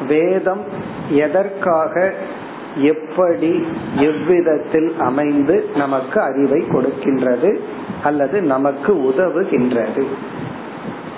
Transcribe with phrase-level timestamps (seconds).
[0.08, 0.64] வேதம்
[1.09, 2.13] எதற்காக
[2.75, 7.59] எப்படி எவ்விதத்தில் அமைந்து நமக்கு அறிவை கொடுக்கின்றது
[8.03, 10.03] அல்லது நமக்கு உதவுகின்றது.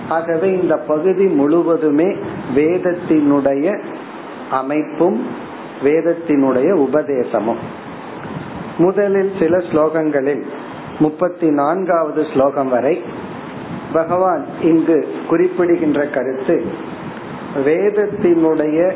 [0.09, 2.15] ஆகவே இந்த பகுதி முழுவதுமே
[2.55, 3.81] வேதத்தினுடைய
[4.49, 5.27] அமைப்பும்
[5.83, 7.61] வேதத்தினுடைய உபதேசமும்.
[8.77, 10.43] முதலில் சில ஸ்லோகங்களில்
[10.99, 13.01] முப்பத்தி நான்காவது ஸ்லோகம் வரை
[13.93, 16.65] பகவான் இங்கு குறிப்பிடுகின்ற கருத்து
[17.65, 18.91] வேதத்தினுடைய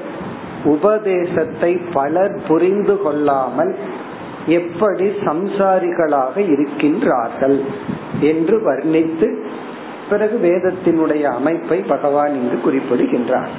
[0.64, 3.76] உபதேசத்தை பலர் புரிந்து கொள்ளாமல்
[4.46, 7.58] எப்படி சம்சாரிகளாக இருக்கின்றார்கள்
[8.22, 9.28] என்று வர்ணித்து
[10.10, 13.50] பிறகு வேதத்தினுடைய அமைப்பை பகவான் இங்கு குறிப்பிடுகின்றார்.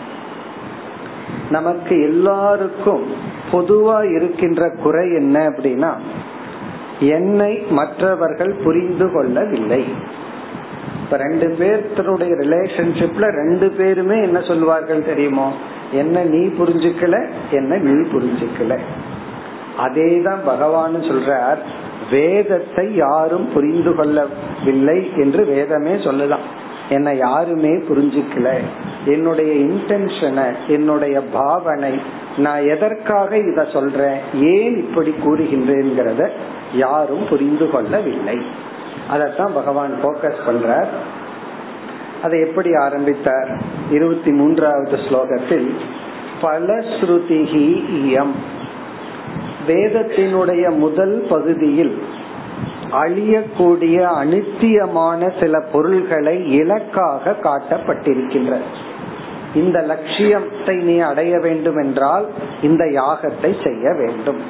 [1.50, 3.04] நமக்கு எல்லாருக்கும்
[3.52, 5.92] பொதுவா இருக்கின்ற குறை என்ன அப்படின்னா
[7.08, 9.84] என்னை மற்றவர்கள் புரிந்து கொள்ளவில்லை.
[11.02, 15.52] இப்ப ரெண்டு பேர்த்தருடைய ரிலேஷன்ஷிப்ல ரெண்டு பேருமே என்ன சொல்வார்கள் தெரியுமோ?
[15.92, 18.78] என்ன நீ புரிஞ்சுக்கல என்ன நீ புரிஞ்சுக்கல.
[19.78, 21.56] அதேதான் பகவான் சொல்றார்
[22.10, 26.60] வேதத்தை யாரும் புரிந்து கொள்ளவில்லை என்று வேதமே சொல்லலாம்
[26.92, 28.58] என்னை யாருமே புரிஞ்சுக்கல.
[29.04, 32.00] என்னுடைய இன்டென்ஷனை என்னுடைய பாவனை
[32.36, 36.28] நான் எதற்காக இத சொல்றேன் ஏன் இப்படி கூறுகின்றேங்கிறத
[36.74, 38.38] யாரும் புரிந்து கொள்ளவில்லை.
[39.10, 40.92] அதத்தான் பகவான் போக்கஸ் பண்றார்.
[42.22, 43.50] அதை எப்படி ஆரம்பித்தார்?
[43.90, 45.70] இருபத்தி மூன்றாவது ஸ்லோகத்தில்
[46.42, 47.66] பலஸ்ருதிகி
[48.04, 48.34] இயம்.
[49.68, 52.02] வேதத்தினுடைய முதல் பகுதியில்
[52.92, 58.56] அழியக்கூடிய அனித்தியமான சில பொருள்களை இலக்காக காட்டப்பட்டிருக்கின்ற
[59.54, 62.26] இந்த லட்சியத்தை நீ அடைய வேண்டும் என்றால்
[62.62, 64.40] இந்த யாகத்தை செய்ய வேண்டும்.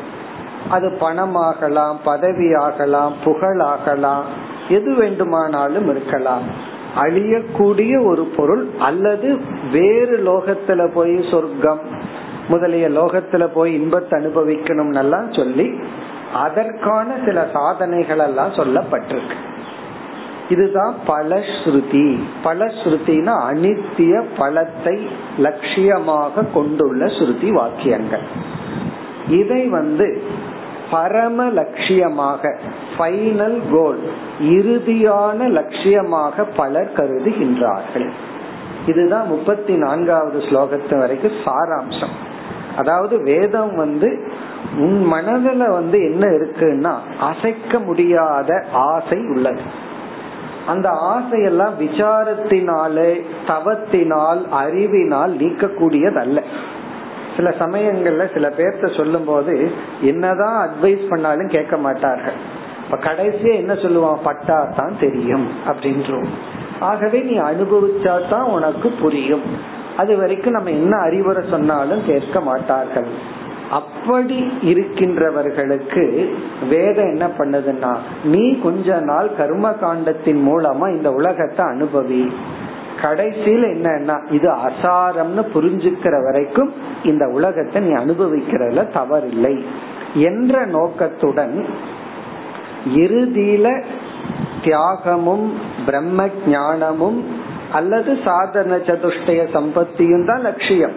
[0.71, 4.27] அது பணமாகலாம் பதவியாகலாம் புகழாகலாம்
[4.69, 6.71] எது வேண்டுமானாலும் இருக்கலாம்.
[6.97, 9.29] அழியக்கூடிய ஒரு பொருள் அல்லது
[9.73, 11.81] வேறு லோகத்துல போய் சொர்க்கம்
[12.49, 15.67] முதலிய லோகத்துல போய் இன்பத்தை அனுபவிக்கணும்னெல்லாம் சொல்லி
[16.33, 19.39] அதற்கான சில சாதனைகள் எல்லாம் சொல்லப்பட்டிருக்கு.
[20.49, 22.21] இதுதான் பலஸ்ருதி.
[22.45, 25.07] பலஸ்ருதினா அனித்திய பலத்தை
[25.39, 28.27] லட்சியமாக கொண்டுள்ள ஸ்ருதி வாக்கியங்கள்.
[29.29, 30.23] இதை வந்து
[30.91, 32.57] பரம லட்சியமாக
[32.99, 34.03] ஃபைனல் கோல்
[34.41, 38.11] இறுதியான லட்சியமாக பலர் கருதுகின்றார்கள்.
[38.87, 42.15] இதுதான் முப்பத்தி நான்காவது ஸ்லோகத்து வரைக்கும் சாராம்சம்.
[42.77, 44.31] அதாவது வேதம் வந்து
[44.79, 49.61] உன் மனதுல வந்து என்ன இருக்குன்னா அசைக்க முடியாத ஆசை உள்ளது.
[50.67, 56.41] அந்த ஆசையெல்லாம் விசாரத்தினாலே தவத்தினால் அறிவினால் நீக்கக்கூடியதல்ல.
[57.37, 59.71] சில சமயங்கள்ல சில பேர்த்த சொல்லும் போது
[60.01, 62.35] என்னதான் அட்வைஸ் பண்ணாலும் கேட்க மாட்டார்கள்.
[62.85, 64.23] இப்ப கடைசியா என்ன சொல்லுவான்?
[64.23, 66.29] பட்டா தான் தெரியும் அப்படின்றோம்.
[66.81, 69.43] ஆகவே நீ அனுபவிச்சா தான் உனக்கு புரியும்.
[69.97, 73.07] அது வரைக்கும் நம்ம என்ன அறிவுரை சொன்னாலும் கேட்க மாட்டார்கள்.
[73.73, 76.05] அப்படி இருக்கின்றவர்களுக்கு
[76.71, 77.93] வேதம் என்ன பண்ணுதுன்னா
[78.25, 82.25] நீ கொஞ்ச நாள் கர்ம காண்டத்தின் மூலமா இந்த உலகத்தை அனுபவி.
[83.03, 86.73] கடைசியில் என்னன்னா இது அசாரம்னு புரிஞ்சுக்கிற வரைக்கும்
[87.05, 89.55] இந்த உலகத்தை நீ அனுபவிக்கிறதுல தவறில்லை
[90.15, 91.57] என்ற நோக்கத்துடன்
[92.97, 93.67] இறுதியில
[94.65, 95.47] தியாகமும்
[95.87, 97.21] பிரம்ம ஞானமும்
[97.73, 100.97] அல்லது சாதன சதுஷ்டய சம்பத்தியும் தான் லட்சியம்.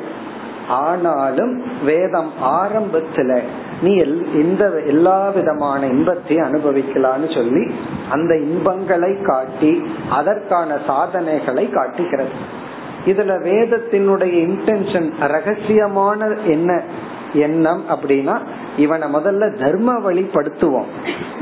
[0.70, 3.40] ஆனாலும் வேதம் ஆரம்பத்துல
[3.82, 3.96] நீ
[4.34, 7.76] எந்த எல்லா விதமான இன்பத்தையும் அனுபவிக்கலான்னு சொல்லி
[8.10, 12.64] அந்த இன்பங்களை காட்டி அதற்கான சாதனைகளை காட்டுகிறது.
[13.06, 16.82] இதுல வேதத்தினுடைய இன்டென்ஷன் ரகசியமான என்ன
[17.36, 18.40] எண்ணம் அப்படின்னா
[18.78, 20.90] இவனை முதல்ல தர்ம வழிப்படுத்துவோம்.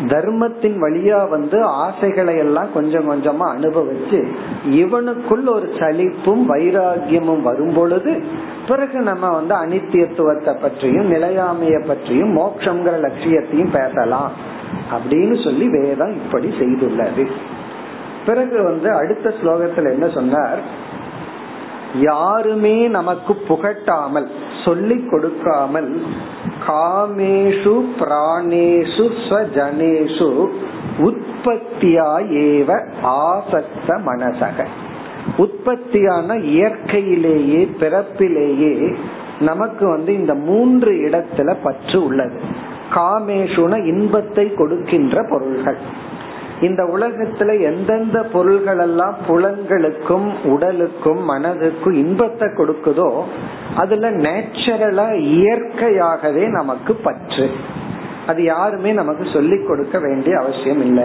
[0.08, 4.28] தர்மத்தின் வழியா வந்து ஆசைகளை எல்லாம் கொஞ்சம் கொஞ்சமா அனுபவிச்சு
[4.72, 8.24] இவனுக்குள் ஒரு சலிப்பும் வைராகியமும் வரும் பொழுது
[8.68, 14.32] பிறகு நம்ம வந்து அனித்தியத்துவத்தை பற்றியும் நிலையாமைய பற்றியும் மோட்சங்கிற லட்சியத்தையும் பேசலாம்
[14.92, 17.32] அப்படின்னு சொல்லி வேதம் இப்படி செய்துள்ளது.
[18.26, 20.60] பிறகு வந்து அடுத்த ஸ்லோகத்துல என்ன சொன்னார்?
[22.02, 24.28] யாருமே நமக்கு புகட்டாமல்
[24.66, 26.02] சொல்லி கொடுக்காமல்
[26.68, 30.48] காமேஷு பிராணேஷு ஸ்வஜனேஷு
[31.00, 32.10] உற்பத்தியா
[32.46, 34.66] ஏவ ஆசக்த மனசக.
[35.38, 38.96] உற்பத்தியான இயற்கையிலேயே பிறப்பிலேயே
[39.40, 42.36] நமக்கு வந்து இந்த மூன்று இடத்துல பற்று உள்ளது.
[42.94, 45.78] காமேஷுன இன்பத்தை கொடுக்கின்ற பொருள்கள்.
[46.64, 53.10] இந்த உலகத்துல எந்தெந்த பொருள்கள் எல்லாம் புலன்களுக்கும் உடலுக்கும் மனதுக்கும் இன்பத்தை கொடுக்குதோ
[53.76, 57.50] அதுல நேச்சுரலா இயற்கையாகவே நமக்கு பற்று.
[58.28, 61.04] அது யாருமே நமக்கு சொல்லி கொடுக்க வேண்டிய அவசியம் இல்லை.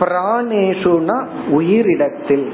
[0.00, 1.18] பிராணேஷுனா
[1.50, 2.48] உயிரிடத்தில்.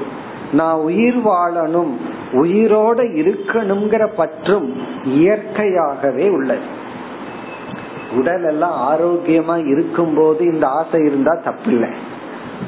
[0.53, 1.93] நான் உயிர் வாழணும்
[2.31, 4.67] உயிரோட இருக்கணுங்கிற பற்றும்
[5.05, 6.85] இயற்கையாகவே உள்ளது.
[8.15, 11.89] உடல் எல்லாம் ஆரோக்கியமா இருக்கும் போது இந்த ஆசை இருந்தா தப்பு இல்லை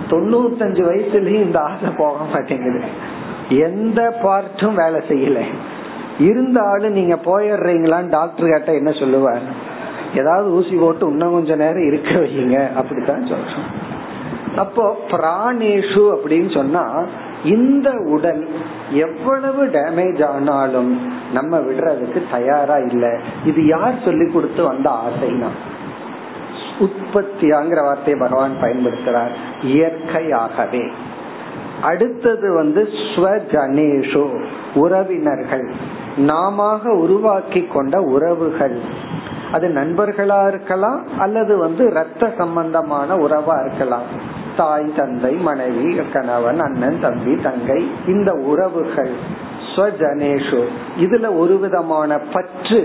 [0.10, 2.82] தொண்ணூத்தஞ்சு வயசுலயும் இந்த ஆசை போக மாட்டேங்குது.
[3.50, 5.44] எந்த பார்ட்டும் வேலை செய்யல.
[6.20, 9.42] இருந்தாலும் நீங்க போயிடுறீங்களான்னு டாக்டர் கேட்ட என்ன சொல்லுவார்?
[10.16, 13.88] ஏதாவது ஊசி போட்டு இன்னும் கொஞ்ச நேரம் இருக்க வைங்க அப்படித்தான் சொல்றோம்.
[14.56, 17.04] அப்போ பிராணேஷு அப்படின்னு சொன்னா
[17.44, 18.50] இந்த உடல்
[18.92, 23.20] எவ்வளவு டேமேஜ் ஆனாலும் நம்ம விடுறதுக்கு தயாரா இல்ல.
[23.46, 25.48] இது யார் சொல்லி கொடுத்து வந்த ஆசைனா?
[26.80, 29.32] உற்பத்தியாங்கிற வார்த்தையை பகவான் பயன்படுத்துறார்.
[29.62, 30.92] இயற்கையாகவே.
[31.82, 34.42] அடுத்தது வந்து ஸ்வஜனேஷோ
[34.74, 35.72] உறவினர்கள்.
[36.18, 38.80] நாம உருவாக்கி கொண்ட உறவுகள்.
[39.52, 44.29] அது நண்பர்களா இருக்கலாம் அல்லது வந்து ரத்த சம்பந்தமான உறவா இருக்கலாம்.
[44.60, 49.12] தாய் தந்தை மனைவி கணவன் அண்ணன் தம்பி தங்கை இந்த உறவுகள்
[49.76, 50.62] ஸ்வஜனேஷு
[51.00, 52.82] இதுல ஒரு விதமான பற்று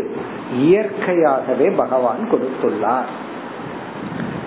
[0.58, 3.10] இயற்கையாகவே பகவான் கொடுத்துள்ளார்.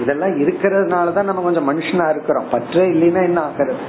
[0.02, 2.50] இதெல்லாம் இருக்கிறதுனாலதான் நம்ம கொஞ்சம் மனுஷனா இருக்கிறோம்.
[2.52, 3.80] பற்றே இல்லைன்னா என்ன ஆகிறது?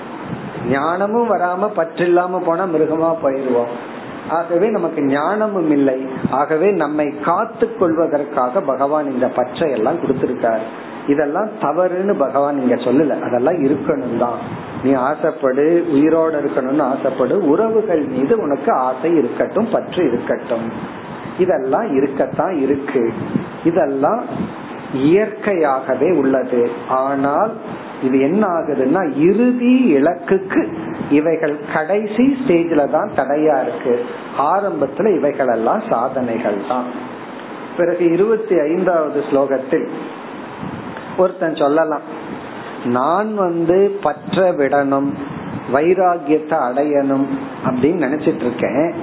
[0.71, 3.75] ஞானமும் வராம பற்று இல்லாம போனா மிருகமா போயிருவோம்.
[4.29, 6.09] ஆகவே நமக்கு ஞானமும் இல்லை.
[6.31, 10.67] ஆகவே நம்மை காத்து கொள்வதற்காக பகவான் இந்த பற்றை எல்லாம் கொடுத்திருக்காரு.
[11.09, 13.17] இதெல்லாம் தவறுன்னு பகவான் இங்க சொல்லல.
[13.27, 14.39] அதெல்லாம் இருக்கணும் தான்
[14.83, 15.65] நீ ஆசைப்படு
[15.95, 20.67] உயிரோட இருக்கணும்னு ஆசைப்படு உறவுகள் மீது உனக்கு ஆசை இருக்கட்டும் பற்று இருக்கட்டும்.
[21.39, 23.03] இதெல்லாம் இருக்கத்தான் இருக்கு.
[23.65, 24.23] இதெல்லாம்
[24.95, 26.63] இயற்கையாகவே உள்ளது.
[26.89, 27.53] ஆனால்
[28.03, 30.63] இது என்ன ஆகுதுன்னா இறுதி இலக்குக்கு
[31.11, 33.95] இவைகள் கடைசி ஸ்டேஜ்ல தான் தடையா இருக்கு.
[34.53, 36.89] ஆரம்பத்துல இவைகள் எல்லாம் சாதனைகள் தான்
[37.77, 39.89] பிறகு இருபத்தி ஐந்தாவது ஸ்லோகத்தில்
[41.19, 42.07] ஒருத்தன் சொல்லலாம்.
[42.85, 45.11] நான் வந்து பற்ற விடணும்
[45.73, 47.27] வைராகியத்தை அடையணும்
[47.65, 48.95] அப்படின்னு நினைச்சிட்டு இருக்கேன்.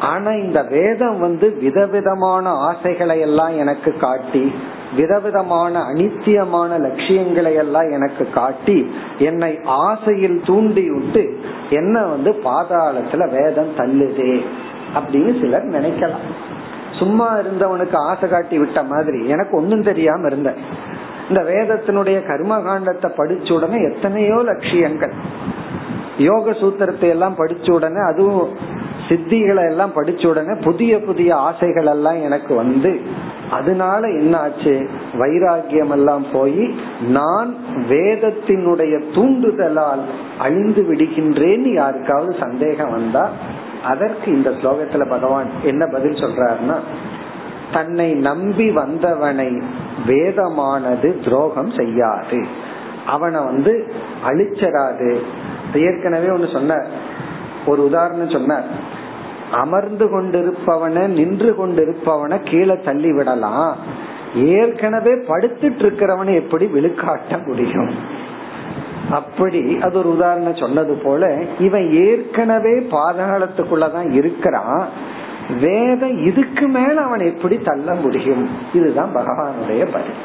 [0.00, 4.54] ஆனா இந்த வேதம் வந்து விதவிதமான ஆசைகளை எல்லாம் எனக்கு காட்டி
[4.96, 8.78] விதவிதமான அனித்தியமான லட்சியங்களை எல்லாம் எனக்கு காட்டி
[9.18, 11.40] என்னை ஆசையில் தூண்டி விட்டு
[11.70, 14.34] என்ன வந்து பாதாளத்துல வேதம் தள்ளுதே
[14.94, 16.26] அப்படின்னு சிலர் நினைக்கலாம்.
[16.98, 20.60] சும்மா இருந்தவனுக்கு ஆசை காட்டி விட்ட மாதிரி எனக்கு ஒன்னும் தெரியாம இருந்தேன்.
[21.28, 25.14] இந்த வேதத்தினுடைய கர்ம காண்டத்தை படிச்ச உடனே எத்தனையோ லட்சியங்கள்.
[26.18, 28.48] யோக சூத்திரத்தை எல்லாம் படிச்ச உடனே அதுவும்
[29.08, 33.00] சித்திகளை எல்லாம் படிச்ச உடனே புதிய புதிய ஆசைகள் எல்லாம் எனக்கு வந்து
[33.50, 34.74] அதனால என்ன ஆச்சு
[35.18, 36.62] வைராகியம் எல்லாம் போய்
[37.08, 37.50] நான்
[37.88, 40.04] வேதத்தினுடைய தூண்டுதலால்
[40.38, 43.24] அழிந்து விடுகின்றேன்னு யாருக்காவது சந்தேகம் வந்தா
[43.82, 46.78] அதற்கு இந்த ஸ்லோகத்துல பகவான் என்ன பதில் சொல்றாருன்னா
[47.72, 49.62] தன்னை நம்பி வந்தவனை
[50.06, 52.46] வேதமானது துரோகம் செய்யாது.
[53.06, 53.92] அவனை வந்து
[54.26, 55.18] அழிச்சராது
[55.74, 56.86] ஏற்கனவே ஒன்று சொன்ன
[57.66, 58.60] ஒரு உதாரணம் சொன்ன
[59.52, 63.76] அமர்ந்து கொண்டிருப்பவனை நின்று கொண்டிருப்பவனை கீழே தள்ளி விடலாம்.
[64.34, 67.94] ஏற்கனவே படுத்துட்டு இருக்கிறவனை எப்படி விழுக்காட்ட முடியும்?
[69.10, 74.86] அப்படி அது ஒரு உதாரணம் சொன்னது போல இவன் ஏற்கனவே பாதாளத்துக்குள்ளதான் இருக்கிறான்.
[75.60, 78.48] வேதம் இதுக்கு மேல அவன் எப்படி தள்ள முடியும்?
[78.72, 80.20] இதுதான் பகவானுடைய பதில்.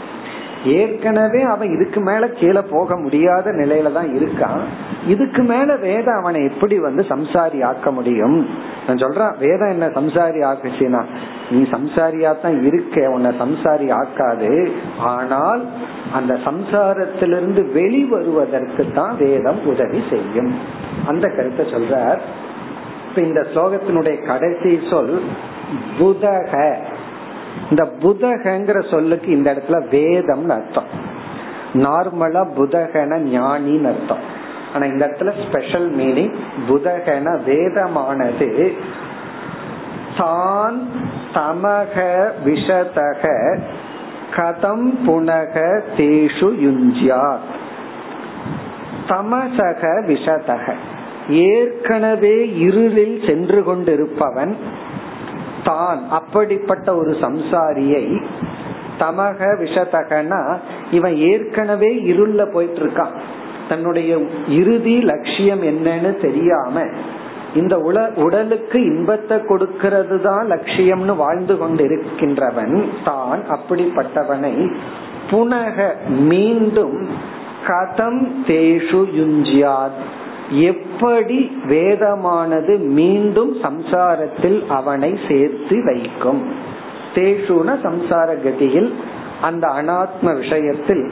[0.64, 4.62] ஏற்கனவே அவன் இதுக்கு மேல கீழே போக முடியாத நிலையில தான் இருக்கான்.
[5.08, 8.48] இதுக்கு மேல வேதம் அவனை எப்படி வந்து சம்சாரி ஆக்க முடியும்?
[8.88, 11.04] நான் சொல்றேன் வேதம் என்ன சம்சாரி ஆக்குச்சுனா
[11.50, 14.72] நீ சம்சாரியா தான் இருக்க உன்னை சம்சாரி ஆக்காது.
[15.00, 15.66] ஆனால்
[16.14, 20.56] அந்த சம்சாரத்திலிருந்து வெளிவருவதற்கு தான் வேதம் உதவி செய்யும்.
[21.08, 22.20] அந்த கருத்தை சொல்றார்.
[23.18, 25.24] இப்ப இந்த ஸ்லோகத்தினுடைய கடைசி சொல்
[26.00, 26.76] புதக.
[27.70, 30.88] இந்த புதகங்கிற சொல்லுக்கு இந்த இடத்துல வேதம்னு அர்த்தம்.
[31.74, 34.20] நார்மலா புதகன ஞானின்னு அர்த்தம்.
[34.74, 36.36] ஆனா இந்த இடத்துல ஸ்பெஷல் மீனிங்
[36.70, 38.78] புதகன வேதமானது.
[40.18, 40.90] தான்
[41.34, 43.60] தமக விஷதக
[44.36, 47.48] கதம் புனக தேஷு யுஞ்சியாத்.
[49.08, 50.74] தமசக விஷதக.
[51.30, 54.56] ஏற்கனவே இருளில் சென்று கொண்டிருப்பவன்
[55.64, 56.04] தான்.
[56.10, 58.22] அப்படிப்பட்ட ஒரு சம்சாரியை
[59.00, 60.58] தமக விஷதகனா
[60.92, 63.12] இவன் ஏற்கனவே இருள்ல போயிட்டு இருக்கான்
[63.70, 64.18] தன்னுடைய
[64.48, 66.86] இறுதி லட்சியம் என்னன்னு தெரியாம
[67.56, 73.40] இந்த உல உடலுக்கு இன்பத்தை கொடுக்கிறது தான் லட்சியம்னு வாழ்ந்து கொண்டு இருக்கின்றவன் தான்.
[73.50, 74.76] அப்படிப்பட்டவனை
[75.32, 77.08] புனக மீண்டும்
[77.68, 80.02] கதம் தேஷு யுஞ்சியாத்.
[80.52, 86.52] எப்படி வேதமானது மீண்டும் சம்சாரத்தில் அவனை சேர்த்து வைக்கும்?
[87.16, 88.94] தேஷுன சம்சார கதியில்
[89.42, 91.12] அந்த அனாத்ம விஷயத்தில்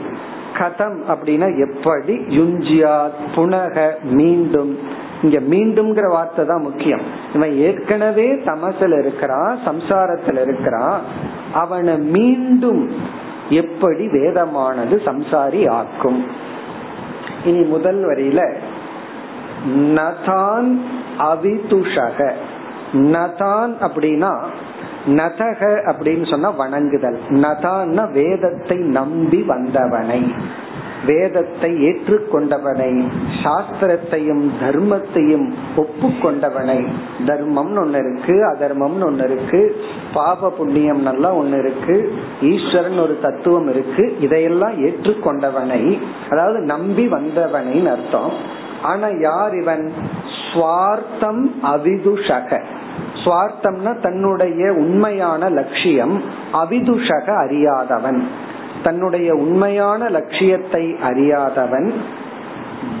[0.58, 2.14] கதம் அப்படின்னா எப்படி?
[2.14, 4.78] யுஞ்சியா புனக மீண்டும்.
[5.22, 7.00] இங்க மீண்டும்ங்கிற வார்த்தை தான் முக்கியம்.
[7.34, 11.00] இவன் ஏற்கனவே தமசில் இருக்கிறான் சம்சாரத்தில் இருக்கிறான்.
[11.52, 12.90] அவனை மீண்டும்
[13.50, 16.26] எப்படி வேதமானது சம்சாரி ஆக்கும்?
[17.44, 18.52] இனி முதல் வரியில
[19.66, 20.80] நதான்
[21.18, 22.32] அவிதுஷக.
[22.92, 24.34] நதான் அப்படின்னா
[25.06, 27.18] நதக அப்படின்னு சொன்னா வணங்குதல்.
[27.30, 30.34] நதான்னா வேதத்தை நம்பி வந்தவனை.
[31.06, 33.06] வேதத்தை ஏற்றுக்கொண்டவனை.
[33.44, 36.86] சாஸ்திரத்தையும் தர்மத்தையும் ஒப்புக்கொண்டவனை.
[37.26, 44.16] தர்மம்னு ஒண்ணு இருக்கு அதர்மம்னு ஒண்ணு இருக்கு பாப புண்ணியம் நல்லா ஒண்ணு இருக்கு ஈஸ்வரன் ஒரு தத்துவம் இருக்கு
[44.20, 45.98] இதையெல்லாம் ஏற்றுக்கொண்டவனை.
[46.30, 48.64] அதாவது நம்பி வந்தவனை அர்த்தம்.
[48.86, 49.84] ஆனா யார் இவன்?
[50.46, 52.50] சுவார்த்தம் அவிதுஷக.
[53.24, 58.20] சுவார்த்தம்னா தன்னுடைய உண்மையான லட்சியம் அவிதுஷக அறியாதவன்.
[58.82, 61.88] தன்னுடைய உண்மையான லட்சியத்தை அறியாதவன்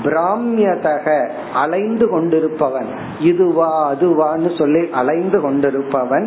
[0.02, 2.90] பிராமியதக அலைந்து கொண்டிருப்பவன்.
[3.20, 6.26] இதுவா அதுவான்னு சொல்லி அலைந்து கொண்டிருப்பவன்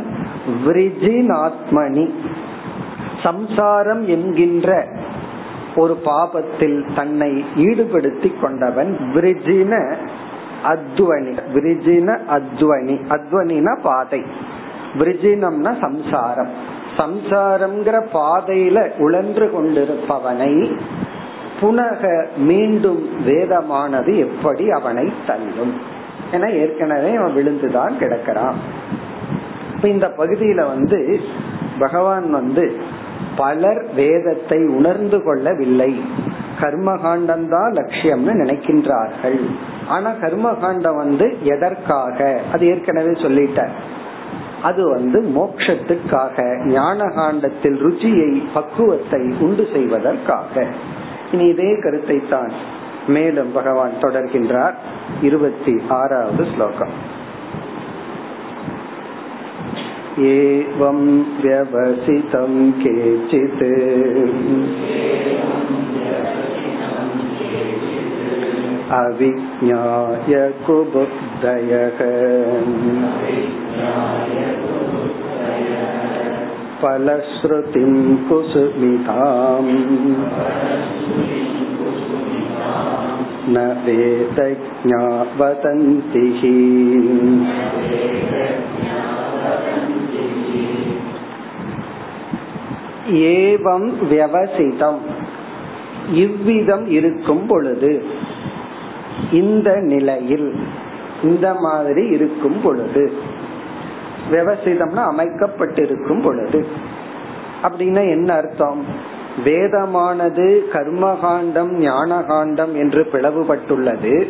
[0.66, 2.06] விரிஜினாத்மணி
[3.24, 4.88] சம்சாரம் என்கின்ற
[5.76, 9.96] ஒரு பாபத்தில் தன்னை ஈடுபடுத்தி கொண்டவன் விரிஜின
[10.64, 11.38] அத்வனி.
[11.54, 13.00] விரிஜின அத்வனி.
[13.10, 14.24] அத்வனினா பாதை.
[15.00, 16.50] விரிஜினம்னா சம்சாரம்.
[16.98, 20.80] சம்சாரம்ங்கிற பாதையில உழன்று கொண்டிருப்பவனை
[21.62, 25.74] புனக மீண்டும் வேதமானது எப்படி அவனை தள்ளும்?
[26.32, 28.56] என ஏற்கனவே அவன் விழுந்துதான் கிடக்கிறான்.
[29.76, 31.20] இப்ப இந்த பகுதியில வந்து
[31.80, 32.82] பகவான் வந்து
[33.36, 36.02] பலர் வேதத்தை உணர்ந்து கொள்ளவில்லை.
[36.60, 39.40] கர்மகாண்டம் தான் லட்சியம்னு நினைக்கின்றார்கள்.
[39.88, 42.40] ஆனா கர்மகாண்டம் வந்து எதற்காக?
[42.54, 43.68] அது ஏற்கனவே சொல்லிட்ட
[44.62, 50.66] அது வந்து மோக்ஷத்துக்காக ஞான காண்டத்தில் ருச்சியை பக்குவத்தை உண்டு செய்வதற்காக.
[51.32, 52.52] இனி இதே கருத்தை தான்
[53.08, 54.74] மேலும் பகவான் தொடர்கின்றார்.
[55.22, 57.18] இருபத்தி ஆறாவது ஸ்லோகம்.
[60.31, 60.99] एवं
[61.43, 62.53] व्यवसितं
[62.83, 63.63] केचित्
[68.99, 70.35] अविज्ञाय
[70.67, 71.99] कुबुद्धयः
[76.83, 77.93] फलश्रुतिं
[78.29, 79.73] कुसुमिताम्
[83.55, 85.03] न वेदज्ञा
[85.39, 86.27] वदन्ति
[93.12, 94.98] ஏவம் வியவசிதம்.
[96.12, 98.04] இவ்விதம் இருக்கும் பொழுது
[99.32, 100.56] இந்த நிலையில்
[101.24, 103.14] இந்த மாதிரி இருக்கும் பொழுது
[104.32, 106.66] விவசிதம்னா அமைக்கப்பட்டிருக்கும் பொழுது.
[107.64, 108.86] அப்படின்னா என்ன அர்த்தம்?
[109.46, 114.30] வேதமானது கர்மகாண்டம் ஞானகாண்டம் என்று பிளவுபட்டுள்ளது.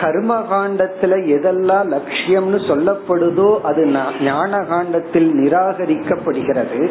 [0.00, 3.90] கர்மகாண்டத்துல எதெல்லாம் லட்சியம்னு சொல்லப்படுதோ அது
[4.20, 6.90] ஞான காண்டத்தில் நிராகரிக்கப்படுகிறது.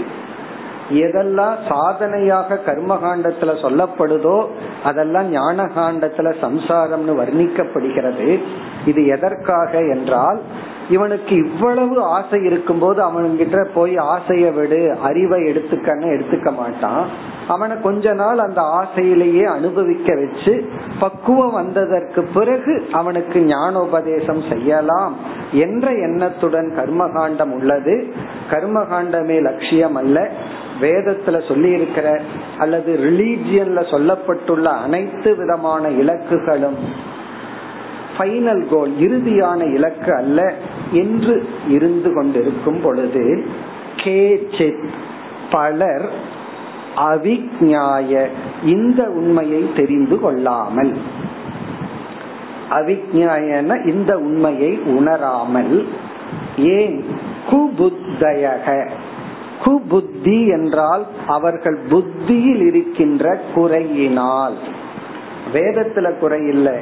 [0.89, 4.45] எதெல்லாம் சாதனையாக கர்மகாண்டத்துல சொல்லப்படுதோ
[4.83, 8.39] அதெல்லாம் ஞான காண்டத்துல சம்சாரம்னு வர்ணிக்கப்படுகிறது.
[8.85, 10.41] இது எதற்காக என்றால்
[10.89, 17.05] இவனுக்கு இவ்வளவு ஆசை இருக்கும்போது அவன்கிட்ட போய் ஆசைய விடு அறிவை எடுத்துக்கன்னு எடுத்துக்க மாட்டான்.
[17.47, 25.15] அவனை கொஞ்ச நாள் அந்த ஆசையிலேயே அனுபவிக்க வச்சு பக்குவம் வந்ததற்கு பிறகு அவனுக்கு ஞானோபதேசம் செய்யலாம்
[25.51, 28.13] என்ற எண்ணத்துடன் கர்மகாண்டம் உள்ளது.
[28.49, 30.29] கர்மகாண்டமே லட்சியம் அல்ல
[30.81, 32.21] வேதத்துல சொல்லி இருக்கிற
[32.57, 36.79] அல்லது ரிலீஜியன்ல சொல்லப்பட்டுள்ள அனைத்து விதமான இலக்குகளும்
[38.17, 40.53] ஃபைனல் கோல் இறுதியான இலக்கு அல்ல
[40.91, 43.45] என்று இருந்து கொண்டிருக்கும் பொழுது
[43.95, 44.87] கேச்சித்
[45.51, 46.09] பலர்
[46.97, 48.27] அவிக்ஞாய
[48.63, 50.97] இந்த உண்மையை தெரிந்து கொள்ளாமல்.
[52.69, 55.87] அவிக்ஞாயன இந்த உண்மையை உணராமல்
[56.57, 57.05] ஏன்
[57.51, 58.89] குபுத்தயக
[59.65, 64.57] குபுத்தி என்றால் அவர்கள் புத்தியில் இருக்கின்ற குறையினால்.
[65.53, 66.77] வேதத்துல குறை இல்லை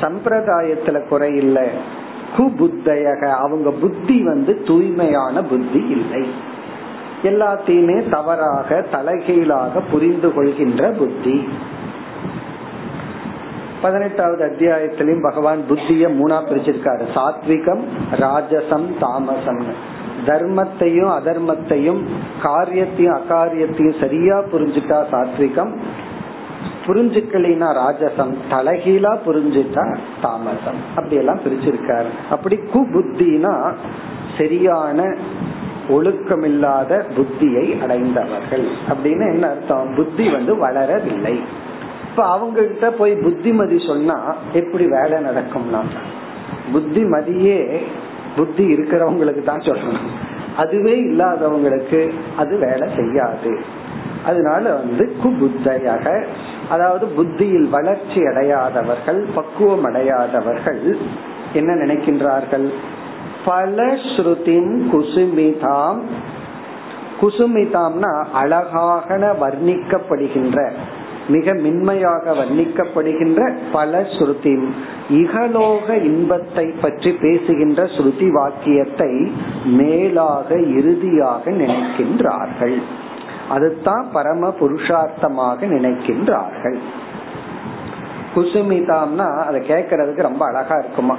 [0.00, 1.68] சம்பிரதாயத்துல குறை இல்லை.
[3.40, 6.24] அவங்க புத்தி வந்து தூய்மையான புத்தி இல்லை.
[7.22, 11.48] எல்லாத்தையுமே தவறாக தலைகீழாக புரிந்து கொள்கின்ற புத்தி.
[13.82, 17.04] பதினெட்டாவது அத்தியாயத்திலையும் பகவான் புத்திய மூணா பிரிச்சிருக்காரு.
[17.14, 17.82] சாத்விகம்
[18.20, 22.00] ராஜசம் தாமசம் தர்மத்தையும் அதர்மத்தையும்
[22.42, 25.72] காரியத்தையும் அகாரியத்தையும் சரியா புரிஞ்சுட்டா சாத்விகம்
[26.86, 30.80] புரிஞ்சுக்கலினா ராஜசம் தலைகீழா புரிஞ்சுட்டா தாமசம்.
[30.88, 32.10] அப்படி எல்லாம் பிரிச்சிருக்காரு.
[32.30, 33.72] அப்படி குபுத்தினா
[34.38, 35.14] சரியான
[35.88, 38.66] ஒழுக்கமில்லாத புத்தியை அடைந்தவர்கள்.
[38.88, 39.94] அப்படின்னு என்ன அர்த்தம்?
[39.96, 41.40] புத்தி வந்து வளரவில்லை.
[42.10, 45.80] இப்ப அவங்க கிட்ட போய் புத்திமதி சொன்னா எப்படி வேலை நடக்கும்னா
[46.74, 47.78] புத்திமதியே
[48.36, 50.14] புத்தி இருக்கிறவங்களுக்கு தான் சொல்லணும்.
[50.56, 53.60] அதுவே இல்லாதவங்களுக்கு அது வேலை செய்யாது.
[54.26, 56.24] அதனால வந்து குபுத்தையாக
[56.70, 60.96] அதாவது புத்தியில் வளர்ச்சி அடையாதவர்கள் பக்குவம் அடையாதவர்கள்
[61.52, 62.72] என்ன நினைக்கின்றார்கள்?
[63.46, 66.00] பலஸ்ருதிம் குசுமிதாம்.
[67.20, 70.72] குசுமிதாம்னா அழகாக வர்ணிக்கப்படுகின்ற
[71.28, 74.68] மிக மென்மையாக வர்ணிக்கப்படுகின்ற பல ஸ்ருதி
[75.10, 79.32] இகலோக இன்பத்தை பற்றி பேசுகின்ற ஸ்ருதி வாக்கியத்தை
[79.64, 82.82] மேலாக இறுதியாக நினைக்கின்றார்கள்.
[83.48, 86.78] அதுதான் பரம புருஷார்த்தமாக நினைக்கின்றார்கள்.
[88.34, 91.16] குசுமிதாம்னா அதை கேட்கறதுக்கு ரொம்ப அழகா இருக்குமா?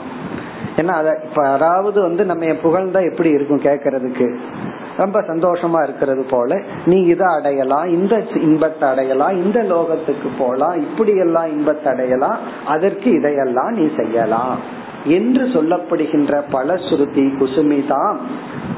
[0.78, 4.36] ஏன்னா அத இப்ப யாராவது வந்து நம்ம புகழ்ந்தா எப்படி இருக்கும் கேட்கறதுக்கு?
[4.98, 11.50] ரொம்ப சந்தோஷமா இருக்கிறது போல நீ இதை அடையலாம் இந்த இன்பத்தை அடையலாம் இந்த லோகத்துக்கு போலாம் இப்படி எல்லாம்
[11.52, 14.58] இன்பத்தை அடையலாம் அதற்கு இதையெல்லாம் நீ செய்யலாம்
[15.06, 18.18] என்று சொல்லப்படுகின்ற பல சுருதி குசுமிதான்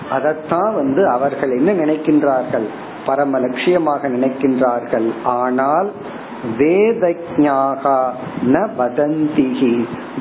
[0.09, 2.67] அதைத்தான் வந்து அவர்கள் என்ன நினைக்கின்றார்கள்?
[3.05, 5.07] பரம லட்சியமாக நினைக்கின்றார்கள்.
[5.23, 5.89] ஆனால்
[6.59, 7.97] வேதஜாகா
[8.45, 9.73] ந வதந்திகி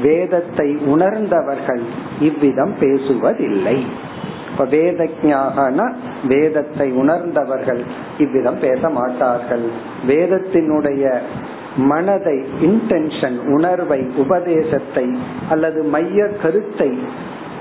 [0.02, 1.82] வேதத்தை உணர்ந்தவர்கள்
[2.20, 3.78] இவ்விதம் பேசுவதில்லை.
[4.59, 5.92] இப்ப வேதஜாகனா
[6.29, 7.83] வேதத்தை உணர்ந்தவர்கள்
[8.18, 9.66] இவ்விதம் பேச மாட்டார்கள்.
[10.07, 11.18] வேதத்தினுடைய
[11.77, 15.18] மனதை இன்டென்ஷன் உணர்வை உபதேசத்தை
[15.51, 16.99] அல்லது மைய கருத்தை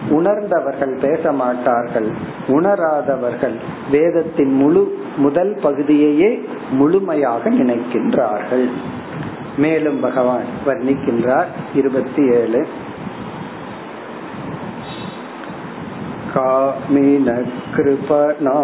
[0.10, 2.10] உணர்ந்தவர்கள் பேச மாட்டார்கள்.
[2.48, 3.56] உணராதவர்கள்
[3.92, 8.68] வேதத்தின் முழு முதல் பகுதியையே முழுமையாக நினைக்கின்றார்கள்.
[9.58, 12.68] மேலும் பகவான் வர்ணிக்கின்றார் இருபத்தி ஏழு.
[16.36, 17.28] कामिन
[17.76, 18.60] कृपणालुब्धाः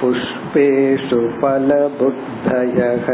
[0.00, 3.08] पुष्पेषु फलबुद्धयः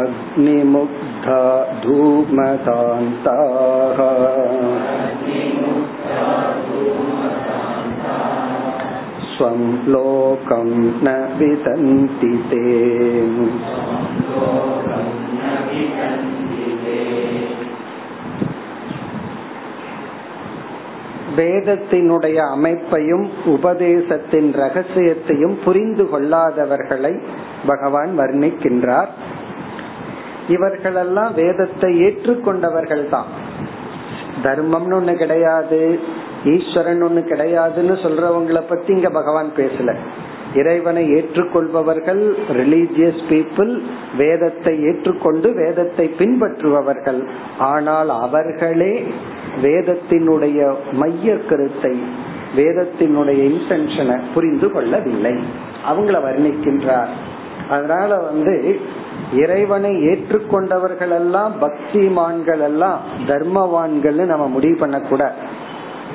[0.00, 1.42] अग्निमुग्धा
[1.82, 4.00] धूमतान्ताः
[9.36, 12.62] ஸ்வம் லோகம் ந விதந்தி தே
[21.36, 27.12] வேதத்தினுடைய அமைப்பையும் உபதேசத்தின் ரகசியத்தையும் புரிந்து கொள்ளாதவர்களை
[27.66, 29.10] பகவான் வர்ணிக்கின்றார்.
[30.48, 33.30] இவர்களெல்லாம் வேதத்தை ஏற்றுக்கொண்டவர்கள் தான்
[34.42, 35.82] தர்மம்னு ஒண்ணு கிடையாது.
[36.54, 39.92] ஈஸ்வரன் ஒண்ணு கிடையாதுன்னு சொல்றவங்கள பத்தி இங்க பகவான் பேசல.
[40.54, 43.72] இறைவனை ஏற்றுக்கொள்பவர்கள் ரிலீஜியஸ் பீப்புள்
[44.16, 47.20] வேதத்தை ஏற்றுக்கொண்டு வேதத்தை பின்பற்றுபவர்கள்.
[47.58, 49.04] ஆனால் அவர்களே
[49.62, 51.94] வேதத்தினுடைய மைய கருத்தை
[52.56, 55.34] வேதத்தினுடைய இன்டென்ஷனை புரிந்து கொள்ளவில்லை.
[55.88, 57.12] அவங்கள வர்ணிக்கின்றார்.
[57.70, 58.54] அதனால வந்து
[59.32, 65.34] இறைவனை ஏற்றுக்கொண்டவர்கள் எல்லாம் பக்திமான்கள் எல்லாம் தர்மவான்கள் நம்ம முடிவு பண்ணக்கூடாது.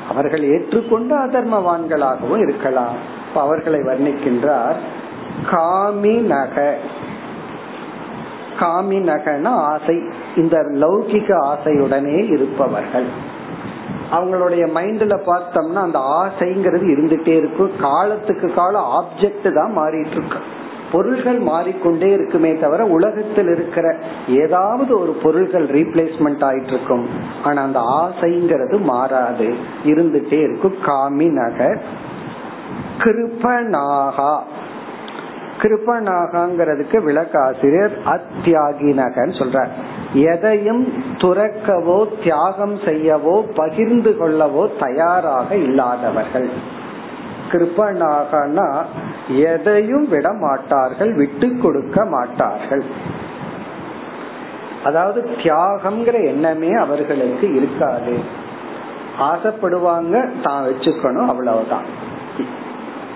[0.09, 2.95] அவர்கள் ஏற்றுக்கொண்டு அதர்மவான்களாகவும் இருக்கலாம்.
[3.35, 4.75] அவர்களை வர்ணிக்கின்றார்
[5.51, 6.77] காமி நக
[8.59, 10.01] காமினகன ஆசை.
[10.35, 13.05] இந்த லௌகிக ஆசையுடனே இருப்பவர்கள்.
[14.11, 17.71] அவங்களுடைய மைண்ட்ல பார்த்தோம்னா அந்த ஆசைங்கிறது இருந்துட்டே இருக்கும்.
[17.79, 20.37] காலத்துக்கு காலம் ஆப்ஜெக்ட் தான் மாறிட்டு இருக்கு.
[20.91, 23.95] பொருள்கள் மாறிக்கொண்டே இருக்குமே தவிர உலகத்தில் இருக்கிற
[24.27, 27.07] ஏதாவது ஒரு பொருள்கள் ரீப்ளேஸ்மெண்ட் ஆயிட்டு இருக்கும்
[27.43, 29.53] ஆனா அந்த ஆசைங்கிறது மாறாது.
[29.83, 30.75] இருந்துட்டே இருக்கும்.
[30.85, 31.81] காமி நகர்
[32.97, 34.33] கிருபனாகா
[35.61, 39.67] கிருபனாகங்கிறதுக்கு விளக்காசிரியர் அத்தியாகி நகர்னு சொல்றார்.
[40.13, 46.49] எதையும் துறக்கவோ தியாகம் செய்யவோ பகிர்ந்து கொள்ளவோ தயாராக இல்லாதவர்கள்.
[47.51, 48.67] கிருபனாகனா
[49.35, 52.83] எதையும் விட மாட்டார்கள் விட்டு கொடுக்க மாட்டார்கள்.
[54.83, 58.19] அதாவது தியாகம்ங்கிற எண்ணமே அவர்களுக்கு இருக்காது.
[59.19, 61.83] ஆசைப்படுவாங்க தான் வச்சுக்கணும் அவ்வளவுதான்.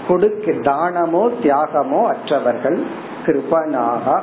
[0.08, 2.86] கொடுக்க தானமோ தியாகமோ அற்றவர்கள்
[3.26, 4.18] கிருபனாகா.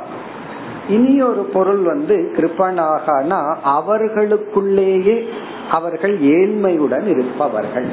[0.89, 5.29] இனி ஒரு பொருள் வந்து கிருபனாகனா அவர்களுக்குள்ளேயே
[5.71, 7.91] அவர்கள் ஏழ்மையுடன் இருப்பவர்கள்.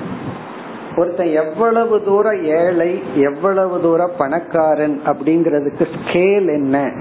[0.97, 6.91] ஒருத்தன் எவ்வளவு தூரம் ஏழை எவ்வளவு தூரம் பணக்காரன் அப்படிங்கறதுக்கு ஸ்கேல் என்ன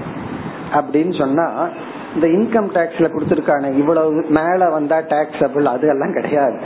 [0.71, 1.69] அப்படின்னு சொன்னா
[2.15, 6.57] இந்த இன்கம் டாக்ஸ்ல கொடுத்துருக்கான இவ்வளவு மேல வந்தா டாக்ஸபிள் அதெல்லாம் கிடையாது.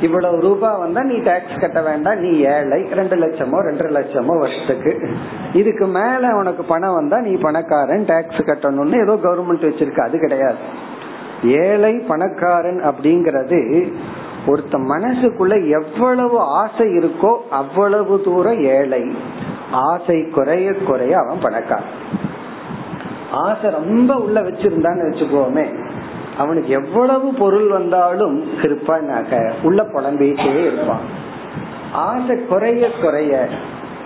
[0.00, 4.92] இவ்வளவு ரூபாய் வந்தா நீ டாக்ஸ் கட்ட வேண்டாம் நீ ஏழை ரெண்டு லட்சமோ ரெண்டரை லட்சமோ வருஷத்துக்கு.
[5.52, 10.56] இதுக்கு மேல உனக்கு பணம் வந்தா நீ பணக்காரன் டாக்ஸ் கட்டணும்னு ஏதோ கவர்மெண்ட் வச்சிருக்கு அது கிடையாது.
[11.42, 13.90] ஏழை பணக்காரன் அப்படிங்கறது
[14.48, 19.02] ஒருத்த மனசுக்குள்ள எவ்வளவு ஆசை இருக்கோ அவ்வளவு தூரம் ஏழை.
[19.70, 21.86] ஆசை குறைய குறைய அவன் பணக்காரன்.
[23.32, 25.66] ஆசை ரொம்ப உள்ள வச்சிருந்தான்னு வச்சுக்கோமே
[26.38, 31.00] அவனுக்கு எவ்வளவு பொருள் வந்தாலும் கிருப்பானாக உள்ள புலம்பிட்டே இருப்பான்.
[31.92, 33.48] ஆசை குறைய குறைய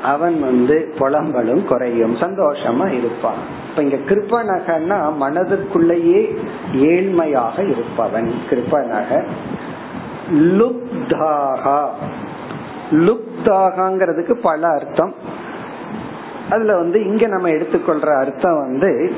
[0.03, 3.41] அவன் வந்து புலம்பலும் குறையும் சந்தோஷமா இருப்பான்.
[3.71, 6.37] இப்ப இங்க கிருப்பனகன்னா மனதுக்குள்ளேயே
[6.75, 8.35] ஏழ்மையாக இருப்பவன்.
[8.51, 9.25] கிருப்பனக
[10.31, 11.85] லுப்தாகா.
[12.91, 15.15] லுப்தாகாங்கிறதுக்கு பல அர்த்தம்.
[16.51, 19.15] அதுல வந்து இங்க நம்ம எடுத்துக்கொள்ற அர்த்தம் வந்து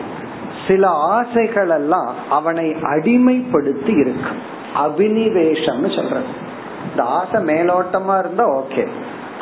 [0.69, 4.53] சில ஆசைகள் எல்லாம் அவனை அடிமைப்படுத்தி இருக்கும்
[4.85, 6.25] அபினிவேஷம்னு சொல்றது.
[6.91, 8.89] இந்த ஆசை மேலோட்டமா இருந்தா ஓகே.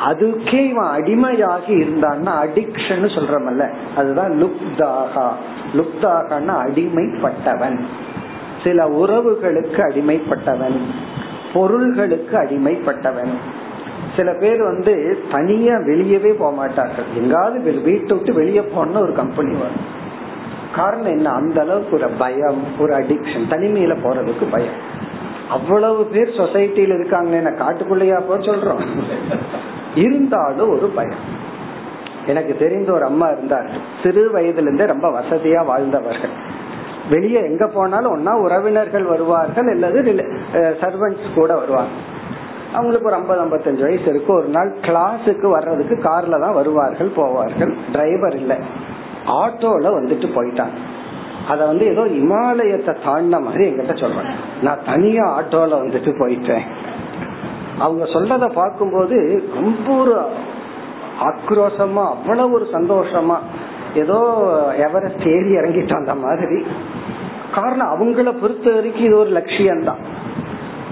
[0.05, 3.69] அதுக்கே இவன் அடிமையாகி இருந்தான்னா அடிக்ஷன் சொல்றமல்ல.
[3.95, 5.27] அதுதான் லுப்தாகா.
[5.73, 7.79] லுப்தாகனா அடிமைப்பட்டவன்.
[8.63, 10.77] சில உறவுகளுக்கு அடிமைப்பட்டவன்.
[11.53, 13.31] பொருள்களுக்கு அடிமைப்பட்டவன்.
[14.15, 17.05] சில பேர் வந்து தனியா வெளியவே போக மாட்டார்கள்.
[17.15, 20.01] எங்காவது வீட்டை விட்டு வெளியே போன ஒரு கம்பெனி வரும்.
[20.75, 21.31] காரணம் என்ன?
[21.31, 25.01] அந்த அளவுக்கு ஒரு பயம் ஒரு அடிக்ஷன் தனிமையில போறதுக்கு பயம்.
[25.49, 28.85] அவ்வளவு பேர் சொசைட்டில இருக்காங்க காட்டுக்குள்ளையா போ சொல்றோம்.
[29.95, 31.51] இருந்தாலும் ஒரு பயம்.
[32.27, 33.69] எனக்கு தெரிந்த ஒரு அம்மா இருந்தார்.
[34.03, 36.52] சிறு வயதுல இருந்தே ரொம்ப வசதியா வாழ்ந்தவர்கள்.
[37.09, 39.99] வெளியே எங்க போனாலும் ஒன்னா உறவினர்கள் வருவார்கள் அல்லது
[40.81, 41.93] சர்வன்ஸ் கூட வருவாங்க.
[42.73, 44.35] அவங்களுக்கு ஒரு ஐம்பது ஐம்பத்தஞ்சு வயசு இருக்கும்.
[44.35, 47.73] ஒரு நாள் கிளாஸுக்கு வர்றதுக்கு கார்ல தான் வருவார்கள் போவார்கள்.
[47.91, 48.57] டிரைவர் இல்லை.
[49.41, 50.77] ஆட்டோல வந்துட்டு போயிட்டாங்க.
[51.47, 54.33] அத வந்து ஏதோ இமாலயத்தை தாண்டின மாதிரி எங்கிட்ட சொல்றாங்க.
[54.61, 56.65] நான் தனியா ஆட்டோல வந்துட்டு போயிட்டேன்.
[57.79, 60.15] அவங்க சொல்றத பார்க்கும்போது ரொம்ப ஒரு
[61.29, 63.37] ஆக்ரோஷமா அவ்வளவு ஒரு சந்தோஷமா
[63.95, 64.19] ஏதோ
[64.77, 66.65] எவரெஸ்ட் ஏறி இறங்கிட்டு அந்த மாதிரி.
[67.53, 69.97] காரணம் அவங்கள பொறுத்த வரைக்கும் இது ஒரு லட்சியம் தான்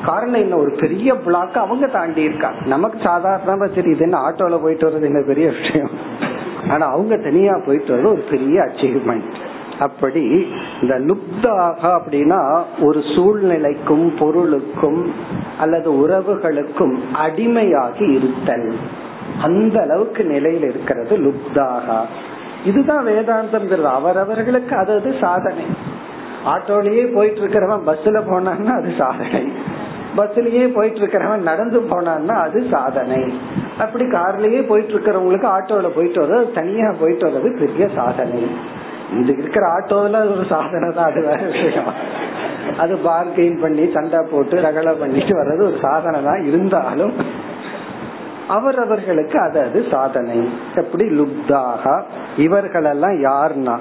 [0.06, 5.02] காரணம் என்ன ஒரு பெரிய பிளாக் அவங்க தாண்டி இருக்காங்க நமக்கு சாதாரணமா இது என்ன ஆட்டோல போயிட்டு வர்றது
[5.02, 5.90] என்ன பெரிய விஷயம்?
[6.70, 9.32] ஆனா அவங்க தனியா போயிட்டு வர்றது ஒரு பெரிய அச்சீவ்மெண்ட்
[9.80, 10.48] அப்படி
[10.82, 15.14] இந்த லுப்தாக அப்படின்னா ஒரு சூழ்நிலைக்கும் பொருளுக்கும்
[15.60, 18.72] அல்லது உறவுகளுக்கும் அடிமையாகி இருத்தல்.
[19.42, 22.06] அந்த அளவுக்கு நிலையில் இருக்கிறது லுப்தாக.
[22.65, 25.65] இதுதான் வேதாந்தம் அவரவர்களுக்கு அது சாதனை.
[26.54, 29.41] ஆட்டோலயே போயிட்டு இருக்கிறவன் பஸ்ல போனான்னா அது சாதனை.
[30.17, 33.19] பஸ்லயே போயிட்டு இருக்கிறவன் நடந்து போனான்னா அது சாதனை.
[33.78, 38.41] அப்படி கார்லயே போயிட்டு இருக்கிறவங்களுக்கு ஆட்டோல போயிட்டு வர்றது தனியா போயிட்டு வர்றது பெரிய சாதனை.
[39.19, 41.93] இது இருக்கிற ஆட்டோல ஒரு சாதனை தான் அது வேற விஷயம்.
[42.78, 47.15] அது பார்கெயின் பண்ணி சண்டை போட்டு ரகலை பண்ணிட்டு வர்றது ஒரு சாதனை தான் இருந்தாலும்
[48.52, 50.50] அவரவர்களுக்கு அது அது சாதனை.
[50.76, 51.06] எப்படி?
[51.06, 52.04] லுப்தாக.
[52.38, 53.78] இவர்களெல்லாம் யாருன்னா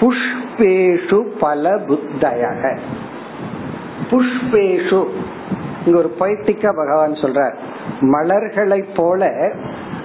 [0.00, 2.78] புஷ்பேஷு பல புத்தயக.
[4.10, 5.06] புஷ்பேஷு.
[5.86, 7.54] இங்க ஒரு பைட்டிக்கா பகவான் சொல்றார்.
[8.00, 9.50] மலர்களை போல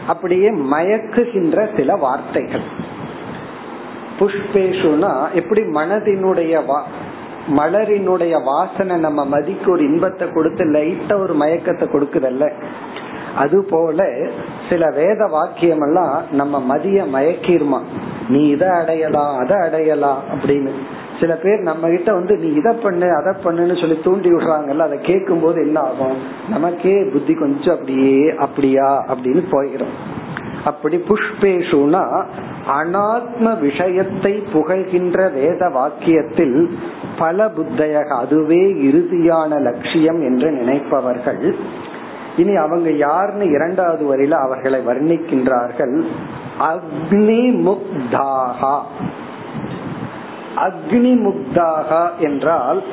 [0.08, 2.66] அப்படியே மயக்குகின்ற சில வார்த்தைகள்.
[4.20, 5.62] புஷ்பேஷுனா எப்படி?
[5.62, 6.84] மனதினுடைய
[7.58, 12.52] மலரினுடைய வாசனை நம்ம மதிக்கு ஒரு இன்பத்தை கொடுத்து லைட்டா ஒரு மயக்கத்தை கொடுக்குதல்ல.
[13.36, 14.10] அது போல
[14.70, 17.80] சில வேத வாக்கியம் எல்லாம் நம்ம மதிய மயக்கிருமா.
[18.30, 20.70] நீ இதை அடையலாம் அதை அடையலாம் அப்படின்னு.
[21.20, 25.40] சில பேர் நம்ம கிட்ட வந்து நீ இதை பண்ணு அதை பண்ணுன்னு சொல்லி தூண்டி விடுறாங்கல்ல அதை கேட்கும்
[25.40, 26.18] போது என்ன ஆகும்?
[26.50, 29.06] நமக்கே புத்தி கொஞ்சம் அப்படியே அப்படியா?
[29.08, 29.94] அப்படின்னு போயிடும்
[30.66, 32.24] அப்படி புஷ்பேஷுனா
[32.70, 36.70] அனாத்ம விஷயத்தை புகழ்கின்ற வேத வாக்கியத்தில்
[37.18, 41.56] பல புத்தையக அதுவே இறுதியான லட்சியம் என்று நினைப்பவர்கள்
[42.38, 46.04] இனி அவங்க யாருன்னு இரண்டாவது வரையில அவர்களை வர்ணிக்கின்றார்கள்.
[46.60, 48.82] அக்னி முக்தாகா
[50.58, 52.84] அக்னி முக்தாகா என்றால்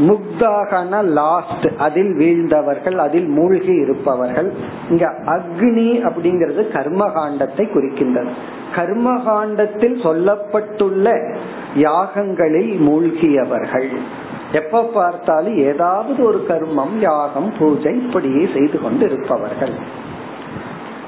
[0.00, 4.52] முக்தாகன லாஸ்ட் அதில் வீழ்ந்தவர்கள் அதில் மூழ்கி இருப்பவர்கள்.
[4.90, 8.28] இங்க அக்னி அப்படிங்கிறது கர்மகாண்டத்தை குறிக்கின்றது.
[8.74, 11.34] கர்மகாண்டத்தில் சொல்லப்பட்டுள்ள
[11.74, 13.90] யாகங்களில் மூழ்கியவர்கள்.
[14.52, 19.74] எப்ப பார்த்தாலும் ஏதாவது ஒரு கர்மம் யாகம் பூஜை இப்படியே செய்து கொண்டு இருப்பவர்கள்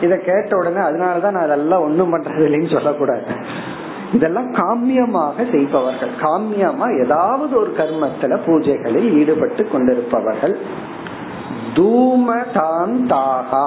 [0.01, 3.23] இத கேட்ட உடனே அதனாலதான் நான் அதெல்லாம் ஒண்ணும் பண்றது இல்லைன்னு சொல்லக்கூடாது.
[4.13, 6.11] இதெல்லாம் காமியமாக செய்பவர்கள்.
[6.23, 10.57] காமியமா ஏதாவது ஒரு கர்மத்துல பூஜைகளில் ஈடுபட்டு கொண்டிருப்பவர்கள்.
[11.75, 13.65] தூமதாந்தாகா.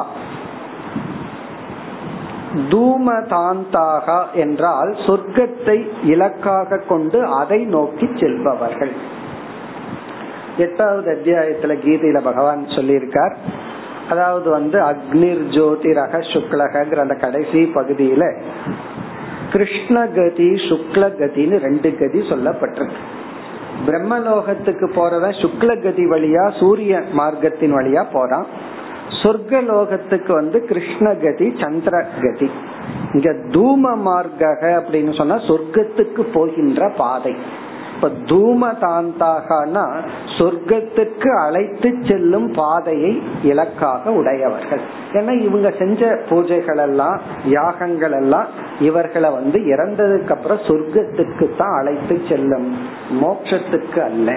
[2.70, 9.16] தூமதாந்தாகா என்றால் சொர்க்கத்தை இலக்காக கொண்டு அதை நோக்கி செல்பவர்கள்.
[10.58, 13.36] எட்டாவது அத்தியாயத்துல கீதையில பகவான் சொல்லியிருக்கார்.
[14.10, 18.42] அதாவது வந்து அக்னிர் ஜோதி ரக சுக்லகிற அந்த கடைசி பகுதியில
[19.52, 23.04] கிருஷ்ணகதி சுக்லகதின்னு ரெண்டு கதி சொல்லப்பட்டிருக்கு.
[23.88, 28.46] பிரம்மலோகத்துக்கு போறவன் சுக்லகதி வழியா சூரிய மார்க்கத்தின் வழியா போறான்.
[29.24, 32.50] சொர்க்க லோகத்துக்கு வந்து கிருஷ்ணகதி சந்திரகதி.
[33.14, 37.36] இங்க தூம மார்க்க அப்படின்னு சொன்னா சொர்க்கத்துக்கு போகின்ற பாதை.
[38.02, 39.84] இப்ப தூமதாந்தாகனா
[40.38, 44.80] சொர்க்கத்துக்கு அழைத்து செல்லும் பாதையை இலக்காக உடையவர்கள்.
[45.14, 48.48] ஏன்னா இவங்க செஞ்ச பூஜைகள் எல்லாம் யாகங்கள் எல்லாம்
[48.80, 52.78] இவர்களை வந்து இறந்ததுக்கு அப்புறம் சொர்க்கத்துக்கு தான் அழைத்து செல்லும்.
[53.22, 54.36] மோட்சத்துக்கு அல்ல.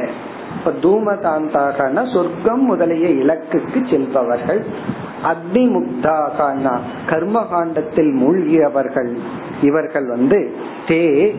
[0.57, 4.64] இப்ப தூமதாந்தாகனா சொர்க்கம் முதலிய இலக்குக்கு செல்பவர்கள்.
[5.25, 6.75] அக்னி முக்தாகனா
[7.07, 9.12] கர்மகாண்டத்தில் மூழ்கியவர்கள்.
[9.62, 10.55] இவர்கள் வந்து
[10.88, 11.35] தே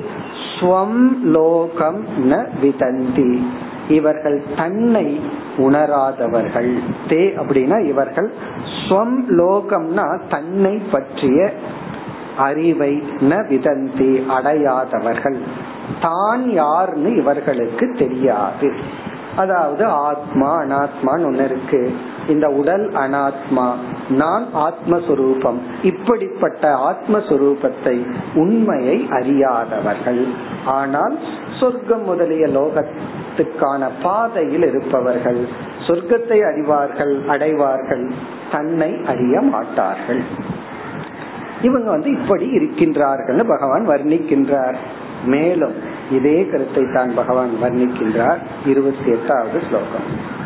[0.62, 3.46] ஸ்வம் லோகம் ந விதந்தி.
[3.90, 5.20] இவர்கள் தன்னை
[5.58, 6.74] உணராதவர்கள்.
[7.08, 8.32] தே அப்படின்னா இவர்கள்
[8.66, 11.54] ஸ்வம் லோகம்னா தன்னை பற்றிய
[12.38, 15.40] அறிவை ந விதந்தி அடையாதவர்கள்.
[16.02, 18.74] தான் யார்னு இவர்களுக்கு தெரியாது.
[19.36, 21.96] அதாவது ஆத்மா அனாத்மான்னு ஒன்னு இருக்கு.
[22.28, 23.68] இந்த உடல் அனாத்மா
[24.10, 30.28] நான் ஆத்மஸ்வரூபம் இப்படிப்பட்ட ஆத்மஸ்வரூபத்தை உண்மையை அறியாதவர்கள்.
[30.66, 31.18] ஆனால்
[31.60, 35.48] சொர்க்கம் முதலிய லோகத்துக்கான பாதையில் இருப்பவர்கள்
[35.88, 38.12] சொர்க்கத்தை அறிவார்கள் அடைவார்கள்
[38.52, 40.22] தன்னை அறிய மாட்டார்கள்.
[41.62, 44.78] இவங்க வந்து இப்படி இருக்கின்றார்கள் பகவான் வர்ணிக்கின்றார்.
[45.26, 45.74] மேலும்
[46.12, 50.40] இதே கருத்தை தான் பகவான் வர்ணிக்கின்றார் இருபத்தி எட்டாவது ஸ்லோகம்.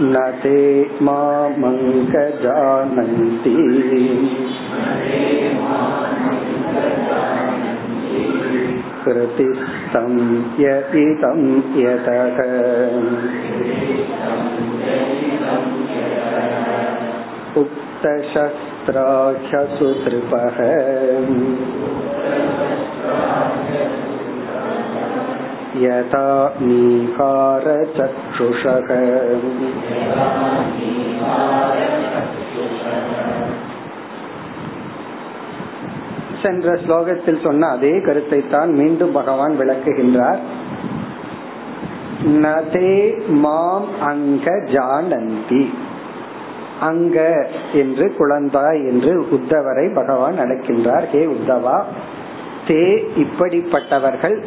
[0.00, 0.58] न ते
[1.06, 1.82] मामङ्कजानन्ति
[9.04, 10.12] कृतिस्थं
[10.62, 11.40] यदिदं
[11.82, 12.40] यतः
[17.62, 20.58] उक्तशस्त्राख्यसुतृपः
[25.78, 26.26] यथा
[26.62, 27.98] नीकारचक्षुषः
[36.42, 40.40] சென்ற ஸ்லோகத்தில் சொன்ன அதே கருத்தை தான் மீண்டும் பகவான் விளக்குகின்றார்
[42.42, 42.94] நதே
[43.44, 45.62] மாம் அங்க ஜானந்தி
[46.80, 47.18] அங்க
[47.74, 51.76] என்று குழந்தாய் என்று உத்தவரை பகவான் அழைக்கின்றார் ஹே உத்தவா
[52.67, 52.83] தே
[53.17, 54.37] இப்படிப்பட்டவர்கள்.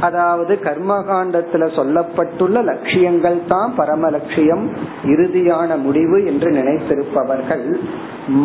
[0.00, 4.64] அதாவது கர்மகாண்டத்துல சொல்லப்பட்டுள்ள லட்சியங்கள் தான் பரம லட்சியம்
[5.04, 7.66] இறுதியான முடிவு என்று நினைத்திருப்பவர்கள்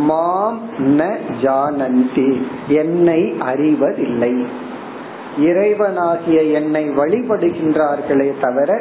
[0.08, 0.60] மாம்
[1.00, 1.02] ந
[1.42, 2.30] ஜானந்தி
[2.68, 4.34] என்னை அறிவதில்லை.
[5.40, 8.72] இறைவனாகிய என்னை வழிபடுகின்றார்களே தவிர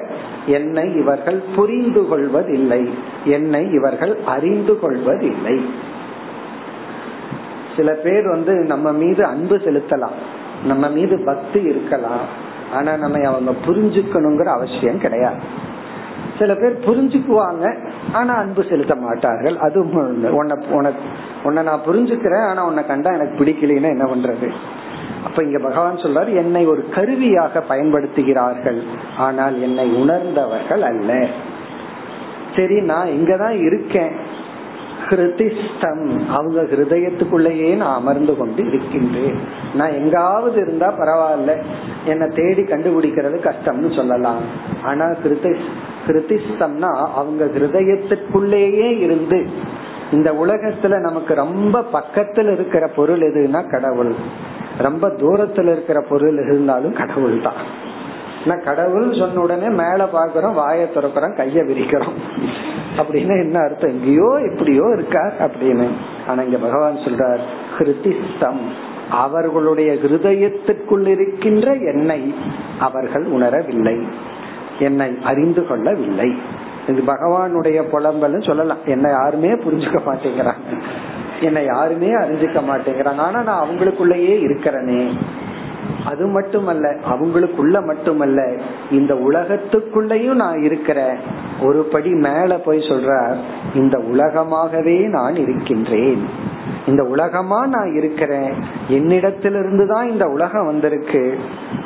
[0.46, 2.82] என்னை இவர்கள் புரிந்து கொள்வதில்லை
[3.24, 5.56] என்னை இவர்கள் அறிந்து கொள்வதில்லை.
[7.76, 10.16] சில பேர் வந்து நம்ம மீது அன்பு செலுத்தலாம்.
[10.70, 12.26] நம்ம மீது பக்தி இருக்கலாம்
[12.76, 15.40] ஆனா நம்ம அவங்க புரிஞ்சுக்கணுங்கிற அவசியம் கிடையாது.
[16.38, 17.66] சில பேர் புரிஞ்சுக்குவாங்க
[18.12, 19.56] ஆனா அன்பு செலுத்த மாட்டார்கள்.
[19.66, 19.78] அது
[21.46, 24.48] உன்னை நான் புரிஞ்சுக்கிறேன் ஆனா உன்னை கண்டா எனக்கு பிடிக்கலன்னா என்ன பண்றது?
[25.26, 28.80] அப்ப இங்க பகவான் சொல்றாரு என்னை ஒரு கருவியாக பயன்படுத்துகிறார்கள்
[29.26, 31.10] ஆனால் என்னை உணர்ந்தவர்கள் அல்ல.
[32.56, 34.14] சரி நான் இங்கதான் இருக்கேன்.
[35.08, 39.38] ஹிருதிஸ்தம் அவங்க ஹிருதயத்துக்குள்ளேயே நான் அமர்ந்து கொண்டு இருக்கின்றேன்
[39.74, 41.56] நான் எங்காவது இருந்தா பரவாயில்ல.
[42.04, 44.42] என்னை தேடி கண்டுபிடிக்கிறது கஷ்டம்னு சொல்லலாம்.
[44.82, 45.56] ஆனா ஹிருதி
[46.06, 49.46] ஹிருதிஸ்தம்னா அவங்க ஹிருதயத்துக்குள்ளேயே இருந்து
[50.12, 54.14] இந்த உலகத்துல நமக்கு ரொம்ப பக்கத்துல இருக்கிற பொருள் எதுனா கடவுள்.
[54.78, 57.60] ரொம்ப தூரத்துல இருக்கிற பொருள் இருந்தாலும் கடவுள் தான்
[58.46, 62.16] நான் கடவுள் சொன்ன உடனே மேல பாக்குறோம் வாய திறக்கிறோம் கைய விரிக்கிறோம்.
[62.96, 63.90] அப்படின்னு என்ன அர்த்தம்?
[63.90, 65.86] எங்கேயோ எப்படியோ இருக்கார் அப்படின்னு.
[66.26, 67.38] ஆனா இங்க பகவான் சொல்றார்
[67.78, 68.60] ஹிருதிஸ்தம்
[69.10, 72.34] அவர்களுடைய ஹிருதயத்திற்குள் இருக்கின்ற என்னை
[72.78, 74.02] அவர்கள் உணரவில்லை.
[74.78, 76.34] என்னை அறிந்து கொள்ளவில்லை.
[76.88, 78.78] இது பகவானுடைய புலம்பல் சொல்லலாம்.
[78.86, 80.78] என்னை யாருமே புரிஞ்சுக்க மாட்டேங்கிறாங்க
[81.40, 85.12] என்னை யாருமே அறிஞ்சுக்க மாட்டேங்கிறாங்க ஆனா நான் அவங்களுக்குள்ளேயே இருக்கிறேனே.
[86.06, 88.54] அது மட்டுமல்ல அவங்களுக்குள்ள மட்டுமல்ல
[88.90, 91.16] இந்த உலகத்துக்குள்ளயும் நான் இருக்கிறேன்
[91.62, 93.36] ஒரு படி மேல போய் சொல்ற
[93.74, 96.26] இந்த உலகமாகவே நான் இருக்கின்றேன்.
[96.86, 98.52] இந்த உலகமா நான் இருக்கிறேன்.
[98.90, 101.38] என்னிடத்திலிருந்து தான் இந்த உலகம் வந்திருக்கு.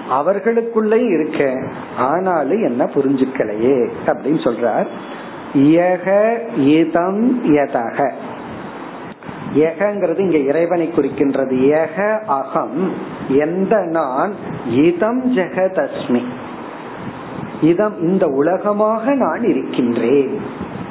[0.08, 4.86] அவர்களுக்குள்ளயும் இருக்க ஆனாலும் என்ன புரிஞ்சுக்கலையே அப்படின்னு சொல்றார்.
[9.54, 11.60] ஏகங்கிறது இங்க இறைவனை குறிக்கின்றது.
[11.60, 12.92] ஏக அகம்
[13.28, 14.32] எந்த நான்
[14.70, 16.22] இதம் ஜெகதஸ்மி.
[17.60, 20.40] இதம் இந்த உலகமாக நான் இருக்கின்றேன்.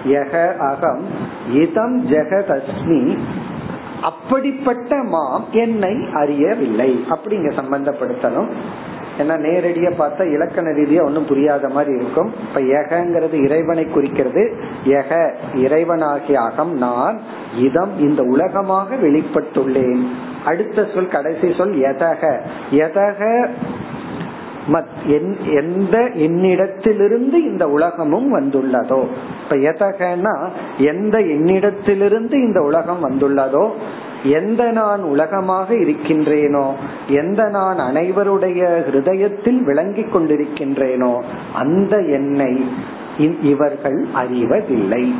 [0.08, 1.06] யக அகம்
[1.54, 3.18] இதம் ஜெகதஸ்மி.
[4.02, 7.06] அப்படிப்பட்ட மாம் என்னை அறியவில்லை.
[7.10, 8.50] அப்படிங்க சம்பந்தப்படுத்தணும்.
[9.20, 12.34] ஏன்னா நேரடியா பார்த்தா இலக்கண ரீதியா ஒன்றும் புரியாத மாதிரி இருக்கும்.
[12.48, 14.54] இப்ப ஏகங்கிறது இறைவனை குறிக்கிறது.
[14.86, 17.20] ஏக இறைவனாகிய அகம் நான்
[17.58, 20.02] இதம் இந்த உலகமாக வெளிப்பட்டுள்ளேன்.
[20.46, 22.40] அடுத்த சொல் கடைசி சொல் எதக.
[22.72, 23.48] எதக
[25.46, 29.08] எந்த என்னிடத்திலிருந்து இந்த உலகமும் வந்துள்ளதோ?
[29.44, 33.72] இப்ப எதகன்னா எந்த என்னிடத்திலிருந்து இந்த உலகம் வந்துள்ளதோ?
[34.24, 36.74] எந்த நான் உலகமாக இருக்கின்றேனோ
[37.08, 41.22] எந்த நான் அனைவருடைய ஹிருதயத்தில் விளங்கி கொண்டிருக்கின்றேனோ
[41.54, 42.66] அந்த எண்ணை
[43.42, 45.14] இவர்கள் அறிவதில்லை.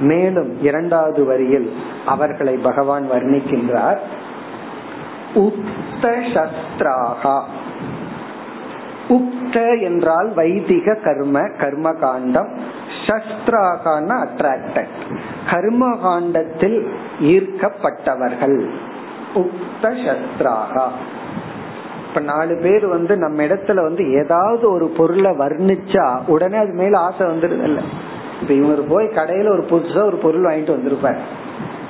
[0.00, 1.72] மேலும் இரண்டாவது வரியில்
[2.06, 3.98] அவர்களை பகவான் வர்ணிக்கின்றார்.
[5.34, 7.42] உப்த சஸ்திராகா
[9.08, 12.50] உப்த என்றால் வைதிக கர்ம கர்ம காண்டம்.
[13.06, 14.94] சஸ்திராகான அட்ராக்டட்
[15.50, 16.78] கர்ம காண்டத்தில்
[17.20, 18.70] ஈர்க்கப்பட்டவர்கள்.
[19.34, 20.86] உக்த சத்ராகா
[22.08, 27.26] இப்ப நாலு பேர் வந்து நம்ம இடத்துல வந்து ஏதாவது ஒரு பொருளை வர்ணிச்சா உடனே அது மேல ஆசை
[27.26, 27.80] வந்துருது இல்ல
[28.40, 31.16] இப்ப இவர் போய் கடையில ஒரு புதுசா ஒரு பொருள் வாங்கிட்டு வந்திருப்பார்.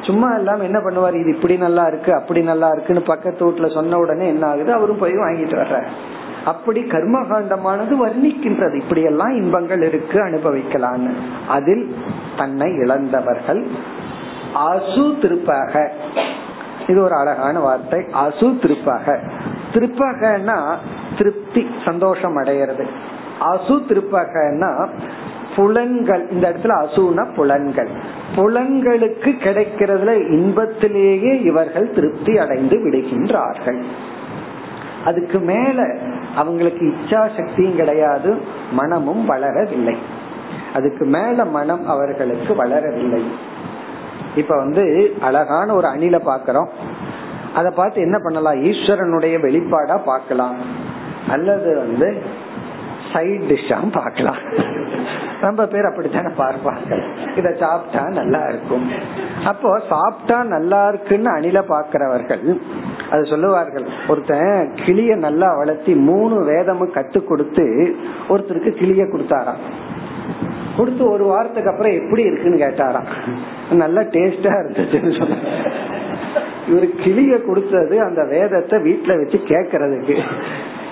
[0.00, 1.20] சும்மா எல்லாம் என்ன பண்ணுவார்?
[1.20, 4.72] இது இப்படி நல்லா இருக்கு அப்படி நல்லா இருக்குன்னு பக்கத்து வீட்டுல சொன்ன உடனே என்ன ஆகுது?
[4.72, 5.88] அவரும் போய் வாங்கிட்டு வர்றாரு.
[6.44, 8.74] அப்படி கர்மகாண்டமானது வர்ணிக்கின்றது.
[8.74, 11.10] இப்படி எல்லாம் இன்பங்கள் இருக்கு அனுபவிக்கலான்னு.
[11.48, 11.94] அதில்
[12.36, 13.66] தன்னை இழந்தவர்கள்
[14.54, 15.88] அசு திருப்பாக
[16.88, 18.00] இது ஒரு அழகான வார்த்தை.
[18.00, 19.18] அசு திருப்பாக
[19.72, 20.74] திருப்பகன்னா
[21.18, 22.86] திருப்தி சந்தோஷம் அடையிறது.
[23.40, 24.88] அசு திருப்பகன்னா
[25.56, 26.28] புலன்கள்.
[26.30, 27.88] இந்த இடத்துல அசுனா புலன்கள்.
[28.36, 33.82] புலன்களுக்கு கிடைக்கிறதுல இன்பத்திலேயே இவர்கள் திருப்தி அடைந்து விடுகின்றார்கள்.
[35.04, 35.96] அதுக்கு மேல
[36.36, 38.40] அவங்களுக்கு இச்சா சக்தியும் கிடையாது
[38.72, 39.96] மனமும் வளரவில்லை.
[40.74, 43.22] அதுக்கு மேல மனம் அவர்களுக்கு வளரவில்லை.
[44.36, 46.68] இப்ப வந்து அழகான ஒரு அணில பாக்கிறோம்.
[47.54, 48.64] அதை பார்த்து என்ன பண்ணலாம்?
[48.64, 50.56] ஈஸ்வரனுடைய வெளிப்பாடா பார்க்கலாம்.
[51.28, 52.22] அல்லது வந்து
[53.12, 54.40] சைட் டிஷ்ஷா பார்க்கலாம்.
[55.44, 56.96] ரொம்ப பேர் அப்படித்தானே பார்ப்பாங்க.
[57.38, 58.84] இத சாப்பிட்டா நல்லா இருக்கும்.
[59.50, 62.44] அப்போ சாப்பிட்டா நல்லா இருக்குன்னு அணில பாக்குறவர்கள்
[63.12, 67.66] அது சொல்லுவார்கள் ஒருத்தன் கிளிய நல்லா வளர்த்தி மூணு வேதமும் கத்து கொடுத்து
[68.32, 69.64] ஒருத்தருக்கு கிளிய கொடுத்தாராம்.
[70.76, 73.10] கொடுத்து ஒரு வாரத்துக்கு அப்புறம் எப்படி இருக்குன்னு கேட்டாராம்.
[73.82, 75.40] நல்லா டேஸ்டா இருந்துச்சுன்னு சொன்ன
[76.70, 80.16] இவரு கிளிய கொடுத்தது அந்த வேதத்தை வீட்டுல வச்சு கேக்குறதுக்கு.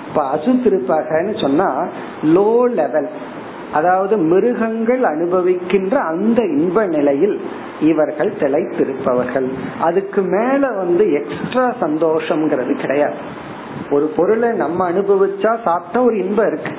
[0.08, 1.86] இப்ப அசுத்திருப்பகன்னு சொன்னா
[2.24, 3.08] லோ லெவல்
[3.72, 7.40] அதாவது மிருகங்கள் அனுபவிக்கின்ற அந்த இன்ப நிலையில்
[7.80, 9.48] இவர்கள் திளைத்திருப்பவர்கள்.
[9.80, 13.14] அதுக்கு மேல வந்து எக்ஸ்ட்ரா சந்தோஷம்ங்கிறது கிடையாது.
[13.90, 16.70] ஒரு பொருளை நம்ம அனுபவிச்சா சாப்பிட்டா ஒரு இன்பம் இருக்கு.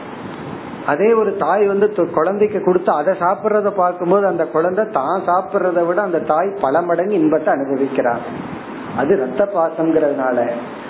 [0.88, 6.20] அதே ஒரு தாய் வந்து குழந்தைக்கு கொடுத்து அதை சாப்பிட்றத பார்க்கும்போது அந்த குழந்தை தான் சாப்பிட்றத விட அந்த
[6.32, 8.24] தாய் பல மடங்கு இன்பத்தை அனுபவிக்கிறார்.
[8.98, 10.40] அது ரத்த பாசம்ங்கிறதுனால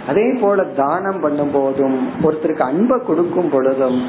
[0.07, 3.99] அதே போல தானம் பண்ணும் போதும் ஒருத்தருக்கு அன்பை கொடுக்கும் பொழுதும்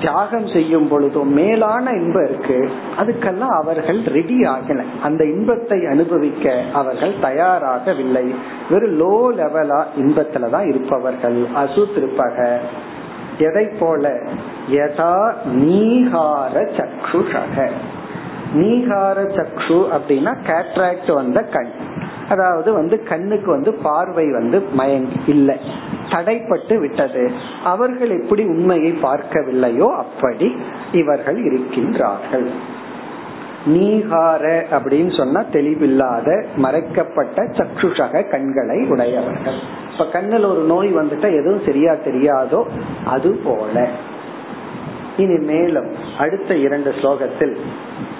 [0.00, 2.70] தியாகம் செய்யும் பொழுதும் மேலான இன்பம் இருக்கு.
[3.00, 4.80] அதுக்கெல்லாம் அவர்கள் ரெடி ஆகல.
[5.02, 8.26] அந்த இன்பத்தை அனுபவிக்க அவர்கள் தயாராகவில்லை.
[8.70, 12.58] வெறும் லோ லெவலா இன்பத்துலதான் இருப்பவர்கள் அசு திருப்பக
[13.38, 14.10] எதை போல?
[14.70, 17.70] யதா நீகார சக்ஷுஷக.
[18.54, 21.68] நீகார சக்ஷு அப்படின்னா கேட்ராக்ட் வந்த கண்.
[22.28, 25.56] அதாவது வந்து கண்ணுக்கு வந்து பார்வை வந்து மயங்கி இல்லை.
[26.08, 27.30] தடைப்பட்டு விட்டது.
[27.64, 30.56] அவர்கள் எப்படி உண்மையை பார்க்கவில்லையோ அப்படி
[30.92, 32.48] இவர்கள் இருக்கின்றார்கள்.
[33.66, 39.58] நீகார அப்படின்னு சொன்னா தெளிவில்லாத மறைக்கப்பட்ட சக்ஷுஷக கண்களை உடையவர்கள்.
[39.92, 42.64] இப்ப கண்ணில் ஒரு நோய் வந்துட்டா எதுவும் சரியா தெரியாதோ
[43.06, 43.88] அது போல.
[45.17, 45.85] இனி மேலும்
[46.17, 47.57] அடுத்த இரண்டு ஸ்லோகத்தில்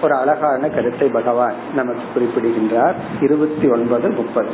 [0.02, 4.50] ஒரு அழகான கருத்தை பகவான் நமக்கு குறிப்பிடுகின்றார் இருபத்தி ஒன்பது முப்பது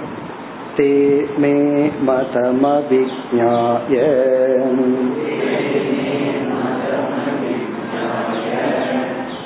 [0.78, 4.02] தே மே மதமவிஜாய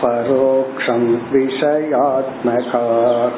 [0.01, 3.37] परोक्षं विषयात्मकाः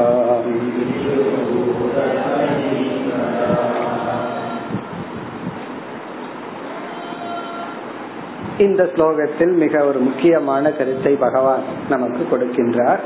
[8.59, 12.99] இந்த ஸ்லோகத்தில் மிக ஒரு முக்கியமான கருத்தை பகவான் நமக்கு கொடுக்கின்றார்.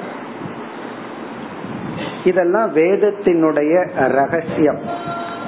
[2.25, 4.81] இதெல்லாம் வேதத்தினுடைய ரகசியம்.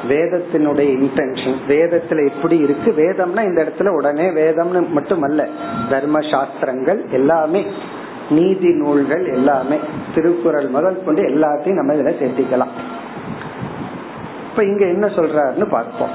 [0.09, 2.90] வேதத்தினுடைய இன்டென்ஷன் வேதத்துல எப்படி இருக்கு?
[2.90, 5.48] வேதம்னா இந்த இடத்துல உடனே வேதம்னு மட்டுமல்ல
[5.90, 7.66] தர்ம சாஸ்திரங்கள் எல்லாமே
[8.30, 9.78] நீதி நூல்கள் எல்லாமே
[10.14, 12.72] திருக்குறள் முதல் கொண்டு எல்லாத்தையும் நம்ம இதுல சேர்த்திக்கலாம்.
[14.51, 16.11] இப்ப இங்க என்ன சொல்றாருன்னு பார்ப்போம்.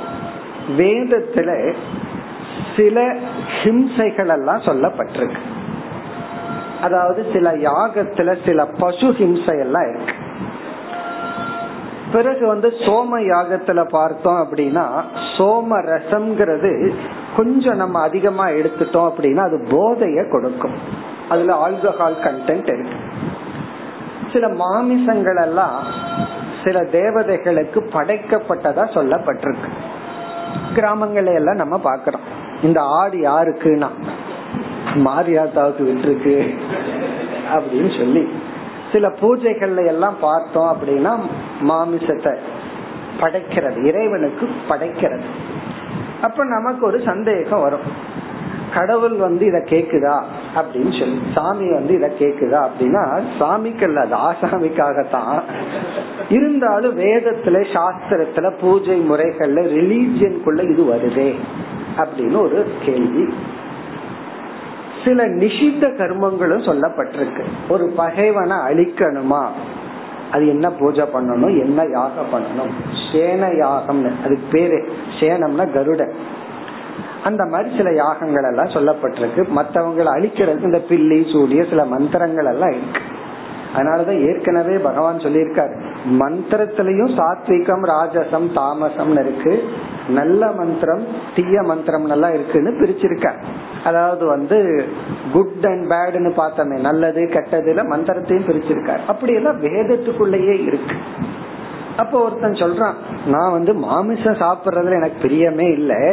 [0.77, 1.73] வேதத்துல
[2.75, 3.15] சில
[3.63, 5.41] ஹிம்சைகள் எல்லாம் சொல்லப்பட்டிருக்கு.
[6.81, 10.13] அதாவது சில யாகத்துல சில பசு ஹிம்சை எல்லாம் இருக்கு.
[12.11, 15.01] பிறகு வந்து சோம யாகத்துல பார்த்தோம் அப்படின்னா
[15.37, 16.93] சோம ரசம்ங்கிறது
[17.37, 20.75] கொஞ்சம் நம்ம அதிகமா எடுத்துட்டோம் அப்படின்னா அது போதைய கொடுக்கும்.
[21.29, 22.97] அதுல ஆல்கஹால் கண்டென்ட் இருக்கு.
[24.33, 25.83] சில மாமிசங்கள் எல்லாம்
[26.63, 29.69] சில தேவதைகளுக்கு படைக்கப்பட்டதா சொல்லப்பட்டிருக்கு.
[30.75, 32.25] கிராமங்கள எல்லாம் நம்ம பாக்கிறோம்
[32.61, 33.89] இந்த ஆடு யாருக்குன்னா
[34.95, 36.35] மாரியாத்தாவுக்கு விட்டுருக்கு
[37.53, 38.29] அப்படின்னு சொல்லி
[38.91, 41.13] சில பூஜைகள்ல எல்லாம் பார்த்தோம் அப்படின்னா
[41.61, 42.33] மாமிசத்தை
[43.19, 45.25] படைக்கிறது இறைவனுக்கு படைக்கிறது.
[46.21, 47.87] அப்ப நமக்கு ஒரு சந்தேகம் வரும்.
[48.73, 50.23] கடவுள் வந்து இத கேக்குதா
[50.55, 55.41] அப்படின்னு சொல்லி சாமி வந்து இத கேக்குதா அப்படின்னா சாமிக்கு அல்ல அது ஆசாமிக்காகத்தான்.
[56.29, 61.35] இருந்தாலும் வேதத்துல சாஸ்திரத்துல பூஜை முறைகள்ல ரிலீஜியனுக்குள்ள இது வருதே
[61.97, 63.33] அப்படின்னு ஒரு கேள்வி.
[65.05, 67.43] சில நிஷித்த கர்மங்களும் சொல்லப்பட்டிருக்கு.
[67.69, 69.45] ஒரு பகைவனை அழிக்கணுமா?
[70.31, 71.59] அது என்ன பூஜை பண்ணணும்?
[71.59, 72.71] என்ன யாகம் பண்ணணும்?
[73.11, 74.89] சேன யாகம்னு அதுக்கு பேரு
[75.19, 76.33] சேனம்னா கருடன்.
[77.25, 79.43] அந்த மாதிரி சில யாகங்கள் எல்லாம் சொல்லப்பட்டிருக்கு.
[79.57, 83.01] மற்றவங்களை அழிக்கிறது இந்த பில்லி சூடிய சில மந்திரங்கள் எல்லாம் இருக்கு.
[83.75, 85.75] அதனாலதான் ஏற்கனவே பகவான் சொல்லியிருக்காரு.
[86.19, 89.53] மந்திரத்திலையும் சாத்விகம் ராஜசம் தாமசம் இருக்கு.
[90.09, 91.03] நல்ல மந்திரம்
[91.35, 93.27] தீய மந்திரம் எல்லாம் இருக்குன்னு பிரிச்சிருக்க
[93.83, 94.59] அதாவது வந்து
[95.33, 99.03] குட் அண்ட் பேடுன்னு பார்த்தோமே நல்லது கெட்டதுல மந்திரத்தையும் பிரிச்சிருக்கார்.
[99.07, 100.95] அப்படி எல்லாம் வேதத்துக்குள்ளேயே இருக்கு.
[101.97, 102.97] அப்போ ஒருத்தன் சொல்றான்
[103.27, 106.03] நான் வந்து மாமிசம் சாப்பிடுறதுல எனக்கு பிரியமே இல்லை.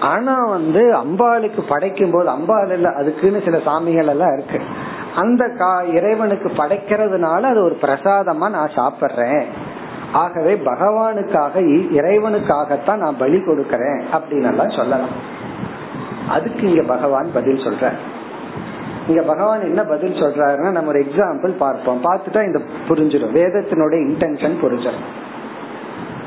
[0.00, 4.60] ஆனா வந்து அம்பாளுக்கு படைக்கும் போது அம்பாள் இல்ல அதுக்குன்னு சில சாமிகள் எல்லாம் இருக்கு.
[5.16, 9.44] அந்த கா இறைவனுக்கு படைக்கிறதுனால அது ஒரு பிரசாதமா நான் சாப்பிடுறேன்.
[10.12, 11.60] ஆகவே பகவானுக்காக
[11.92, 15.42] இறைவனுக்காகத்தான் நான் பலி கொடுக்கறேன் அப்படின்னு எல்லாம் சொல்லலாம்.
[16.28, 17.92] அதுக்கு இங்க பகவான் பதில் சொல்ற
[19.08, 22.04] இங்க பகவான் என்ன பதில் சொல்றாருன்னா நம்ம ஒரு எக்ஸாம்பிள் பார்ப்போம்.
[22.04, 23.38] பார்த்துட்டா இந்த புரிஞ்சிடும்.
[23.38, 25.04] வேதத்தினுடைய இன்டென்ஷன் புரிஞ்சிடும்.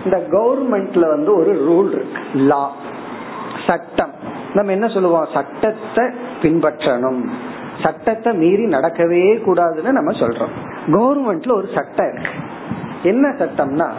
[0.05, 2.21] இந்த கவர்மெண்ட்ல வந்து ஒரு ரூல் இருக்கு.
[2.33, 2.71] லா
[3.67, 4.11] சட்டம்.
[4.53, 5.27] நம்ம என்ன சொல்லுவோம்?
[5.33, 6.05] சட்டத்தை
[6.41, 7.29] பின்பற்றணும்.
[7.83, 10.53] சட்டத்தை மீறி நடக்கவே கூடாதுன்னு நம்ம சொல்றோம்.
[10.87, 12.29] கவர்மெண்ட்ல ஒரு சட்டம் இருக்கு.
[13.03, 13.89] என்ன சட்டம்னா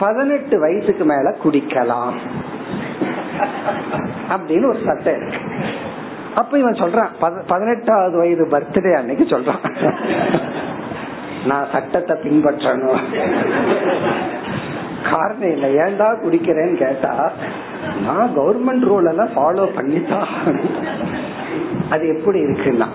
[0.00, 2.12] பதினெட்டு வயசுக்கு மேல குடிக்கலாம்.
[4.30, 5.38] அப்படின்னு ஒரு சட்டம் இருக்கு.
[6.34, 7.08] அப்ப இவன் சொல்றான்
[7.46, 9.92] பதினெட்டாவது வயது பர்த்டே அன்னைக்கு சொல்றான்.
[11.46, 13.00] நான் சட்டத்தை பின்பற்றணும்.
[15.10, 17.32] காரணம் இல்லை ஏன்டா குடிக்கிறேன்னு கேட்டா
[18.06, 20.28] நான் கவர்மெண்ட் ரூல் எல்லாம் ஃபாலோ பண்ணித்தான்
[21.90, 22.88] அது எப்படி இருக்குன்னா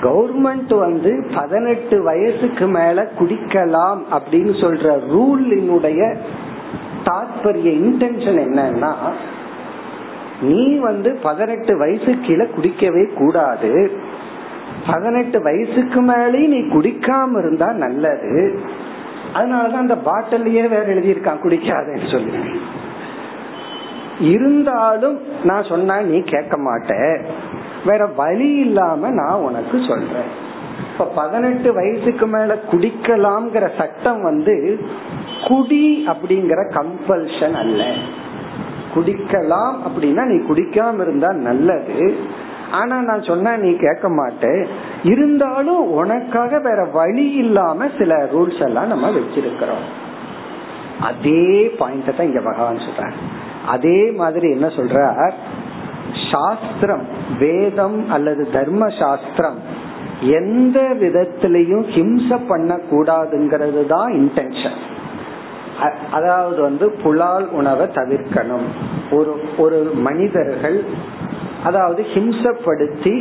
[0.00, 6.16] கவர்மெண்ட் வந்து பதினெட்டு வயசுக்கு மேல குடிக்கலாம் அப்படின்னு சொல்ற ரூலினுடைய
[7.04, 8.94] தாற்பரிய இன்டென்ஷன் என்னன்னா
[10.40, 13.90] நீ வந்து பதினெட்டு வயசு கீழே குடிக்கவே கூடாது.
[14.86, 18.60] பதினெட்டு வயசுக்கு மேலேயும் நீ குடிக்காம இருந்தா நல்லது.
[19.34, 22.60] அதனாலதான் அந்த பாட்டிலேயே வேற எழுதியிருக்கான் குடிக்காதேன்னு சொல்லி.
[24.20, 27.22] இருந்தாலும் நான் சொன்னா நீ கேட்க மாட்ட.
[27.84, 30.50] வேற வழி இல்லாம நான் உனக்கு சொல்றேன்.
[30.92, 34.86] இப்ப பதினெட்டு வயசுக்கு மேல குடிக்கலாம்ங்கிற சட்டம் வந்து
[35.46, 37.94] குடி அப்படிங்கிற கம்பல்ஷன் அல்ல.
[38.94, 42.16] குடிக்கலாம் அப்படின்னா நீ குடிக்காம இருந்தா நல்லது.
[42.72, 44.52] ஆனா நான் சொன்ன நீ கேட்க மாட்டே.
[45.02, 49.86] இருந்தாலும் உனக்காக வேற வழி இல்லாம சில ரூல்ஸ் எல்லாம் நம்ம வச்சிருக்கிறோம்.
[51.00, 51.44] அதே
[51.78, 53.16] பாயிண்ட் தான் இங்க பகவான் சொல்றார்.
[53.66, 55.34] அதே மாதிரி என்ன சொல்றார்?
[56.30, 57.04] சாஸ்திரம்
[57.38, 59.58] வேதம் அல்லது தர்ம சாஸ்திரம்
[60.38, 64.78] எந்த விதத்திலையும் ஹிம்ச பண்ண கூடாதுங்கிறது தான் இன்டென்ஷன்
[66.12, 68.66] அதாவது வந்து புலால் உணவை தவிர்க்கணும்.
[69.10, 70.78] ஒரு ஒரு மனிதர்கள்
[71.64, 73.14] அதாவது ஹிம்சப்படுத்தி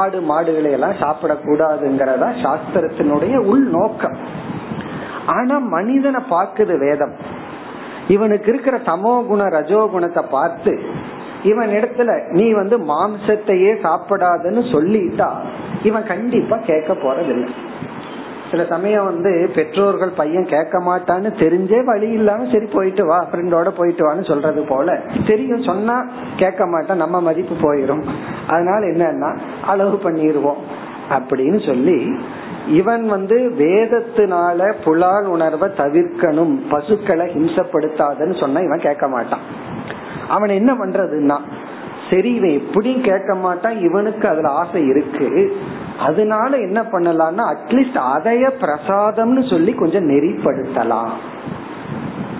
[0.00, 4.16] ஆடு மாடுகளை எல்லாம் சாப்பிடக்கூடாதுங்கிறதா சாஸ்திரத்தினுடைய உள் நோக்கம்.
[5.36, 7.14] ஆனா மனிதனை பார்க்குது வேதம்.
[8.08, 10.72] இவனுக்கு இருக்கிற தமோ குண ரஜோ குணத்தை பார்த்து
[11.42, 15.28] இவன் இடத்துல நீ வந்து மாம்சத்தையே சாப்பிடாதுன்னு சொல்லிட்டா
[15.82, 17.50] இவன் கண்டிப்பா கேட்க போறதில்லை.
[18.50, 24.02] சில சமயம் வந்து பெற்றோர்கள் பையன் கேட்க மாட்டான்னு தெரிஞ்சே வழி இல்லாம சரி போயிட்டு வா ஃப்ரெண்டோட போயிட்டு
[24.06, 25.96] வான்னு சொல்றது போல தெரியும் சொன்னா
[26.36, 28.04] கேட்க மாட்டான் நம்ம மதிப்பு போயிரும்.
[28.46, 29.30] அதனால என்னன்னா
[29.66, 30.60] அளவு பண்ணிடுவோம்
[31.10, 31.98] அப்படின்னு சொல்லி
[32.66, 39.44] இவன் வந்து வேதத்தினால புலால் உணர்வை தவிர்க்கணும் பசுக்களை ஹிம்சப்படுத்தாதன்னு சொன்னா இவன் கேட்க மாட்டான்.
[40.28, 41.38] அவன் என்ன பண்றதுன்னா
[42.10, 45.28] சரி இவன் எப்படியும் கேட்க மாட்டான் இவனுக்கு அதுல ஆசை இருக்கு
[46.06, 51.12] அதனால என்ன பண்ணலாம்னா அட்லீஸ்ட் அதைய பிரசாதம்னு சொல்லி கொஞ்சம் நெறிப்படுத்தலாம்.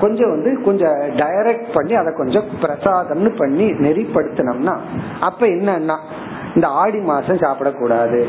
[0.00, 4.74] கொஞ்சம் வந்து கொஞ்சம் டைரக்ட் பண்ணி அதை கொஞ்சம் பிரசாதம்னு பண்ணி நெறிப்படுத்தினோம்னா
[5.20, 5.96] அப்ப என்னன்னா
[6.54, 8.20] இந்த ஆடி மாசம் சாப்பிடக்கூடாது.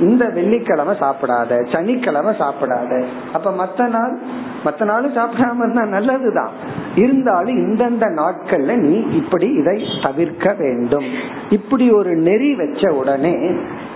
[0.00, 3.04] இந்த வெள்ளிக்கிழமை சாப்பிடாத சனிக்கிழமை சாப்பிடாத.
[3.32, 4.18] அப்ப மத்த நாள்
[4.66, 6.50] மத்த நாளும் சாப்பிடாம இருந்தா நல்லதுதான்.
[6.96, 11.04] இருந்தாலும் இந்தந்த நாட்கள்ல நீ இப்படி இதை தவிர்க்க வேண்டும்.
[11.50, 13.36] இப்படி ஒரு நெறி வச்ச உடனே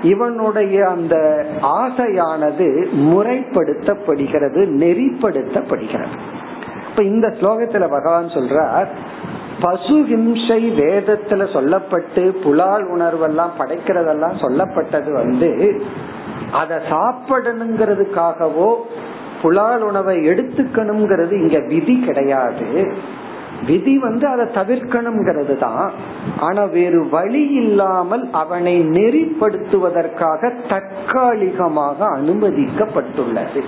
[0.03, 2.69] இவனுடைய அந்த ஆசையானது
[3.13, 6.19] முறைப்படுத்தப்படுகிறது நெறிப்படுத்தப்படுகிறது.
[6.91, 8.87] இப்ப இந்த ஸ்லோகத்துல பகவான் சொல்றார்
[9.61, 15.83] பசு ஹிம்சை வேதத்துல சொல்லப்பட்டு புலால் உணர்வெல்லாம் படைக்கிறதெல்லாம் சொல்லப்பட்டது வந்து
[16.53, 18.75] அதை சாப்பிடணுங்கிறதுக்காகவோ
[19.43, 22.69] புலால் உணவை எடுத்துக்கணுங்கிறது இங்க விதி கிடையாது.
[23.67, 25.91] விதி வந்து அதை தவிர்க்கணுங்கிறது தான்
[26.39, 33.63] ஆனா வேறு வழி இல்லாமல் அவனை நெறிப்படுத்துவதற்காக தற்காலிகமாக அனுமதிக்கப்பட்டுள்ளது.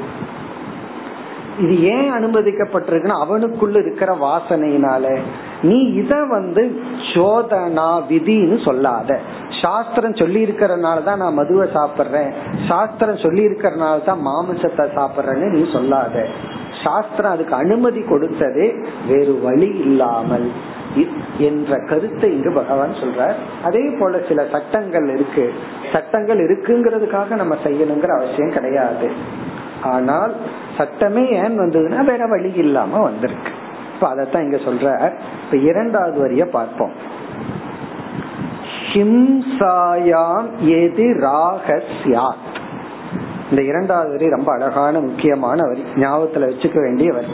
[1.61, 5.18] இது ஏன் அனுமதிக்கப்பட்டிருக்குன்னா அவனுக்குள்ள இருக்கிற வாசனையினால.
[5.62, 6.62] நீ இத வந்து
[7.14, 9.18] சோதனா விதின்னு சொல்லாத.
[9.62, 12.30] சாஸ்திரம் சொல்லி இருக்கிறதுனாலதான் நான் மதுவை சாப்பிடுறேன்.
[12.68, 16.26] சாஸ்திரம் சொல்லி இருக்கிறதுனால தான் மாமிசத்தை சாப்பிடுறேன்னு நீ சொல்லாத.
[16.84, 18.68] சாஸ்திரம் அதுக்கு அனுமதி கொடுத்ததே
[19.09, 20.48] வேறு வழி இல்லாமல்
[21.38, 23.36] என்ற கருத்தை இங்கு பகவான் சொல்றார்.
[23.64, 25.53] அதே போல சில சட்டங்கள் இருக்கு.
[25.92, 29.11] சட்டங்கள் இருக்குங்கிறதுக்காக நம்ம செய்யணுங்கிற அவசியம் கிடையாது.
[29.82, 30.34] ஆனால்
[30.76, 33.50] சட்டமே ஏன் வந்ததுன்னா வேற வழி இல்லாம வந்திருக்கு.
[33.94, 35.12] இப்ப அதத்தான் இங்க சொல்ற
[35.44, 36.92] இப்ப இரண்டாவது வரிய பார்ப்போம்.
[38.92, 42.50] ஹிம்சாயாம் எது ராகஸ்யாத்
[43.50, 45.84] இந்த இரண்டாவது வரி ரொம்ப அழகான முக்கியமான வரி.
[45.94, 47.26] ஞாபகத்துல வச்சுக்க வேண்டிய வரி.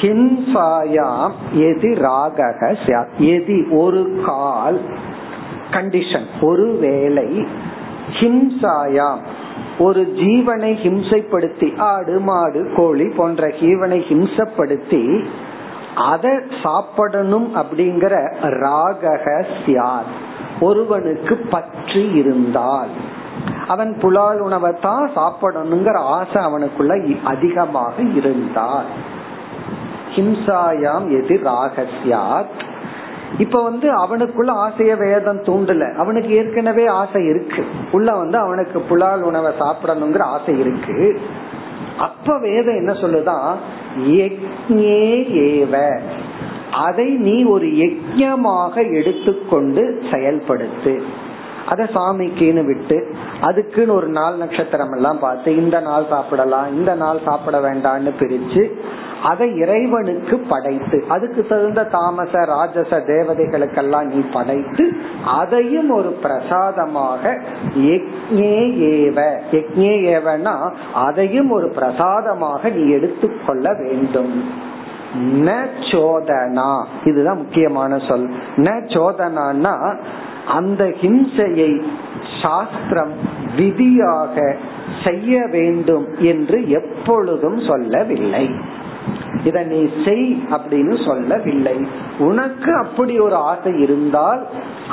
[0.00, 2.76] ஹிம்சாயாம் எது ராகக
[3.18, 4.80] எதி ஒரு கால்
[5.70, 7.46] கண்டிஷன் ஒரு வேலை.
[8.20, 9.18] ஹிம்சாயாம்
[9.78, 15.24] ஒரு ஜீவனை ஹிம்சைப்படுத்தி ஆடு மாடு கோழி போன்ற ஜீவனை ஹிம்சப்படுத்தி
[15.94, 16.30] அதை
[16.62, 20.08] சாப்பிடணும் அப்படிங்கிற ராகக சியார்.
[20.60, 22.88] ஒருவனுக்கு பற்றி இருந்தால்
[23.66, 28.84] அவன் புலால் உணவை தான் சாப்பிடணுங்கிற ஆசை அவனுக்குள்ள அதிகமாக இருந்தால்.
[30.16, 32.56] ஹிம்சாயாம் எது ராகசியாத்
[33.38, 35.94] இப்ப வந்து அவனுக்குள்ள ஆசைய வேதம் தூண்டல.
[35.94, 37.64] அவனுக்கு ஏற்கனவே ஆசை இருக்கு.
[37.92, 41.20] உள்ள வந்து அவனுக்கு புலால் உணவை சாப்பிடணுங்கிற ஆசை இருக்கு.
[41.98, 43.54] அப்ப வேதம் என்ன சொல்லுதான்
[44.68, 46.00] ஏவ.
[46.72, 51.02] அதை நீ ஒரு யஜ்யமாக எடுத்துக்கொண்டு செயல்படுத்து.
[51.66, 57.60] அத சாமிக்குன்னு விட்டு அதுக்குன்னு ஒரு நாள் நட்சத்திரம் எல்லாம் பார்த்து இந்த நாள் சாப்பிடலாம் இந்த நாள் சாப்பிட
[57.60, 58.70] வேண்டாம்னு பிரிச்சு
[59.22, 64.96] அதை இறைவனுக்கு படைத்து அதுக்கு தகுந்த தாமச ராஜச தேவதைகளுக்கெல்லாம் நீ படைத்து
[65.26, 67.38] அதையும் ஒரு பிரசாதமாக
[69.76, 74.64] ஏவனா அதையும் ஒரு பிரசாதமாக நீ எடுத்துக்கொள்ள வேண்டும்.
[75.34, 76.84] ந சோதனா.
[77.04, 78.30] இதுதான் முக்கியமான சொல்.
[78.56, 79.96] ந சோதனான்னா
[80.48, 81.82] அந்த ஹிம்சையை
[82.42, 83.12] சாஸ்திரம்
[83.56, 84.56] விதியாக
[85.04, 88.50] செய்ய வேண்டும் என்று எப்பொழுதும் சொல்லவில்லை.
[89.44, 91.88] இத நீ செய் அப்படின்னு சொல்லவில்லை.
[92.18, 94.46] உனக்கு அப்படி ஒரு ஆசை இருந்தால்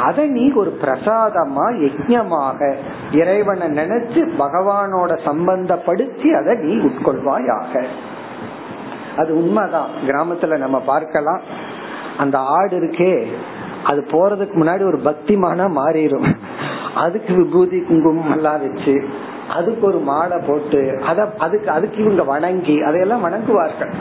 [0.04, 2.74] அதை நீ ஒரு பிரசாதமா யஜ்யமாக
[3.12, 7.86] இறைவனை நினைச்சு பகவானோட சம்பந்தப்படுத்தி அதை நீ உட்கொள்வாயாக.
[9.18, 9.90] அது உண்மைதான்.
[10.08, 11.42] கிராமத்துல நம்ம பார்க்கலாம்.
[12.18, 13.26] அந்த ஆடு இருக்கே
[13.84, 16.36] அது போறதுக்கு முன்னாடி ஒரு பக்திமான மாறிடும்.
[16.96, 19.06] அதுக்கு விபூதி குங்குமம் எல்லாம் வச்சு
[19.50, 23.94] அதுக்கு ஒரு மாலை போட்டு அத அதுக்கு அதுக்கு இவங்க வணங்கி அதையெல்லாம் வணங்குவார்கள்.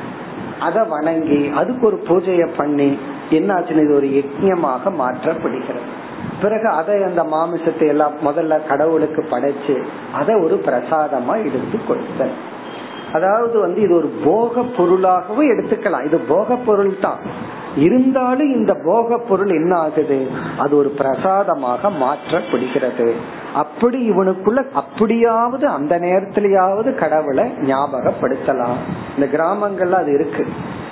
[0.59, 2.99] அத வணங்கி அதுக்கு ஒரு பூஜையை பண்ணி
[3.31, 5.85] என்னாச்சுன்னு இது ஒரு யஜ்யமாக மாற்றப்படுகிறது.
[6.43, 9.83] பிறகு அதை அந்த மாமிசத்தை எல்லாம் முதல்ல கடவுளுக்கு படைச்சு
[10.13, 12.35] அதை ஒரு பிரசாதமா எடுத்து கொடுத்தல்.
[13.13, 16.05] அதாவது வந்து இது ஒரு போக பொருளாகவும் எடுத்துக்கலாம்.
[16.05, 17.19] இது போக பொருள் தான்
[17.77, 20.27] இருந்தாலும் இந்த போக பொருள் என்ன ஆகுது?
[20.59, 23.13] அது ஒரு பிரசாதமாக மாற்றப்படுகிறது.
[23.55, 28.77] அப்படி இவனுக்குள்ள அப்படியாவது அந்த நேரத்திலேயாவது கடவுளை ஞாபகப்படுத்தலாம்.
[29.17, 30.47] இந்த கிராமங்கள்ல அது இருக்கு.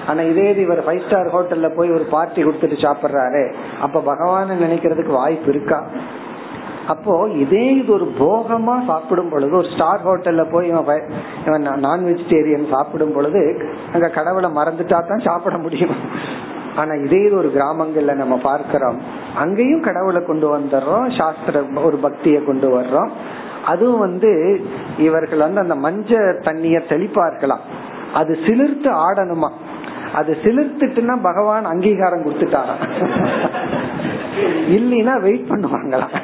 [0.06, 3.52] ஆனா இதே இவர் ஃபைவ் ஸ்டார் ஹோட்டல்ல போய் ஒரு பார்ட்டி கொடுத்துட்டு சாப்பிடுறாரு.
[3.80, 5.86] அப்ப பகவான நினைக்கிறதுக்கு வாய்ப்பு இருக்கா?
[6.87, 10.68] அப்போ இதே இது ஒரு போகமா சாப்பிடும் பொழுது ஒரு ஸ்டார் ஹோட்டல்ல போய்
[11.47, 13.62] இவன் நான் வெஜிடேரியன் சாப்பிடும் பொழுது
[13.93, 15.97] அங்க கடவுளை மறந்துட்டா தான் சாப்பிட முடியும்.
[16.76, 19.01] ஆனா இதே இது ஒரு கிராமங்கள்ல நம்ம பார்க்கிறோம்.
[19.37, 23.11] அங்கேயும் கடவுளை கொண்டு வந்துடுறோம் சாஸ்திர ஒரு பக்திய கொண்டு வர்றோம்.
[23.64, 24.61] அதுவும் வந்து
[24.99, 27.64] இவர்கள் வந்து அந்த மஞ்ச தண்ணிய தெளிப்பார்களாம்.
[28.14, 29.51] அது சிலிர்த்து ஆடணுமா?
[30.18, 32.82] அது சிலிர்த்துட்டுன்னா பகவான் அங்கீகாரம் கொடுத்துட்டாராம்
[34.76, 36.16] இல்லைன்னா வெயிட் பண்ணுவாங்களாம்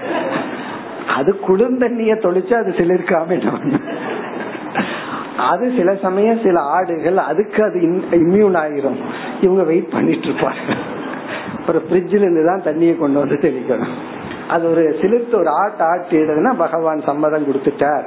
[1.17, 3.39] அது குளிர்ந்தண்ணிய தொளிச்சு அது சிலிர்க்காம
[5.51, 7.79] அது சில சமயம் சில ஆடுகள் அதுக்கு அது
[8.25, 9.01] இம்யூன் ஆயிரும்.
[9.41, 10.63] இவங்க வெயிட் பண்ணிட்டு இருப்பாங்க.
[11.59, 13.95] அப்புறம் ஃப்ரிட்ஜில் இருந்து தான் தண்ணியை கொண்டு வந்து தெளிக்கணும்.
[14.49, 18.07] அது ஒரு சிலிர்த்து ஒரு ஆட்டு ஆட்டிடுதுன்னா பகவான் சம்மதம் கொடுத்துட்டார்.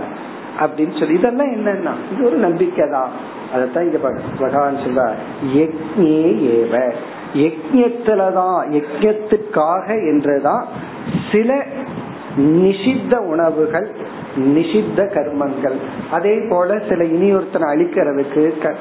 [0.61, 3.11] அப்படின்னு சொல்லி இதெல்லாம் என்னன்னா இது ஒரு நம்பிக்கை தான்
[3.56, 5.18] அதத்தான் இங்க பகவான் சொல்றார்.
[5.54, 6.93] யக்ஞே ஏவ.
[7.34, 10.66] யஜ்யத்துலதான் யஜ்யத்துக்காக என்றுதான்
[11.32, 11.66] சில
[12.38, 13.95] நிஷித்த உணவுகள்
[14.36, 15.78] நிஷித்த கர்மங்கள்.
[16.12, 18.74] அதே போல சில இனியொருத்தனை அழிக்கிறதுக்கு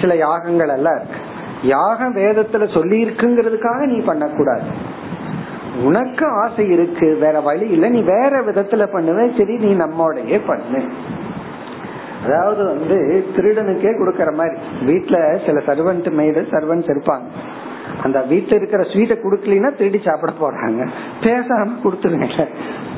[0.00, 1.16] சில யாகங்கள் எல்லாம் இருக்கு.
[1.62, 4.96] யாகம் வேதத்துல சொல்லி இருக்குங்கிறதுக்காக நீ பண்ணக்கூடாது.
[5.84, 10.82] உனக்கு ஆசை இருக்கு வேற வழி இல்ல நீ வேற விதத்துல பண்ணுவ சரி நீ நம்மோடைய பண்ணு.
[12.24, 14.56] அதாவது வந்து திருடனுக்கே கொடுக்கற மாதிரி.
[14.86, 17.26] வீட்டுல சில சர்வன்ட் மெய்டு சர்வன்ட்ஸ் இருப்பாங்க.
[18.02, 20.88] அந்த வீட்டுல இருக்கிற ஸ்வீட்டை குடுக்கலன்னா திருடி சாப்பிட போறாங்க.
[21.20, 22.48] பேசாம கொடுத்துருங்க.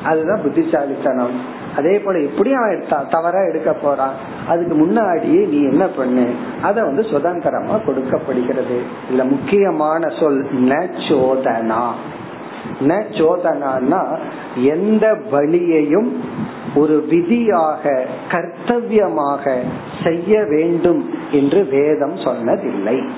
[0.03, 1.59] அதுதான் புத்திசாலித்தனம்.
[1.75, 4.13] அதே போல எப்படி அவன் தவறா எடுக்க போறான்
[4.47, 6.33] அதுக்கு முன்னாடியே நீ என்ன பண்ணு?
[6.61, 8.81] அத வந்து சுதந்திரமா கொடுக்கப்படுகிறது.
[9.11, 10.47] இதுல முக்கியமான சொல்
[12.87, 14.17] ந நோதனா
[14.55, 16.23] எந்த வழியையும்
[16.75, 19.53] ஒரு விதியாக கர்த்தவியமாக
[20.03, 23.09] செய்ய வேண்டும் என்று வேதம் சொன்னதில்லை.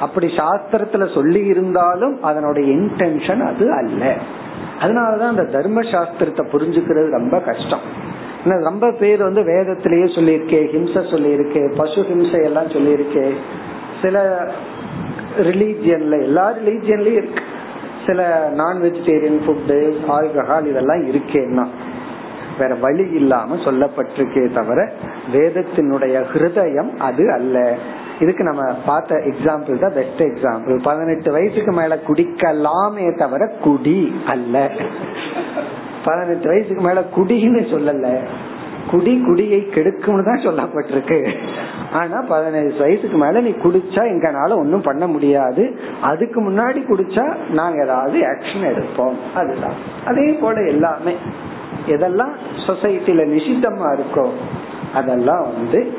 [0.00, 4.14] அப்படி சாஸ்திரத்துல சொல்லி இருந்தாலும் அதனுடைய இன்டென்ஷன் அது அல்ல.
[4.80, 8.14] அதனாலதான் அந்த தர்ம சாஸ்திரத்தை புரிஞ்சுக்கிறது ரொம்ப கஷ்டம்.
[8.44, 13.30] ரொம்ப பேர் வந்து வேதத்திலேயே சொல்லியிருக்கே ஹிம்ச சொல்லியிருக்கே பசு ஹிம்சை எல்லாம் சொல்லியிருக்கே.
[14.02, 14.46] சில
[15.38, 17.42] ரிலீஜியன்ல எல்லா ரிலீஜியன்லயும் இருக்கு.
[18.06, 19.78] சில நான் வெஜிடேரியன் ஃபுட்டு
[20.08, 21.66] ஆல்கஹால் இதெல்லாம் இருக்கேன்னா
[22.58, 24.92] வேற வழி இல்லாம சொல்லப்பட்டிருக்கே தவிர
[25.32, 27.76] வேதத்தினுடைய ஹிருதயம் அது அல்ல.
[28.20, 34.70] இதுக்கு நம்ம பார்த்த எக்ஸாம்பிள் தான் பெஸ்ட் எக்ஸாம்பிள் பதினெட்டு வயசுக்கு மேல குடிக்கலாமே தவிர குடி அல்ல.
[36.04, 38.18] பதினெட்டு வயசுக்கு மேல குடின்னு சொல்லல.
[38.90, 41.36] குடி குடியை கெடுக்கும்னு தான் சொல்லப்பட்டிருக்கு.
[41.92, 45.78] ஆனா பதினஞ்சு வயசுக்கு மேல நீ குடிச்சா எங்கனால ஒன்னும் பண்ண முடியாது.
[46.00, 49.16] அதுக்கு முன்னாடி குடிச்சா நாங்க ஏதாவது ஆக்ஷன் எடுப்போம்.
[49.34, 49.72] அதுதான்.
[50.06, 51.14] அதே போல எல்லாமே.
[51.88, 52.32] எதெல்லாம்
[52.66, 54.28] சொசைட்டில நிஷித்தமா இருக்கோ
[54.94, 55.92] அதெல்லாம் வந்து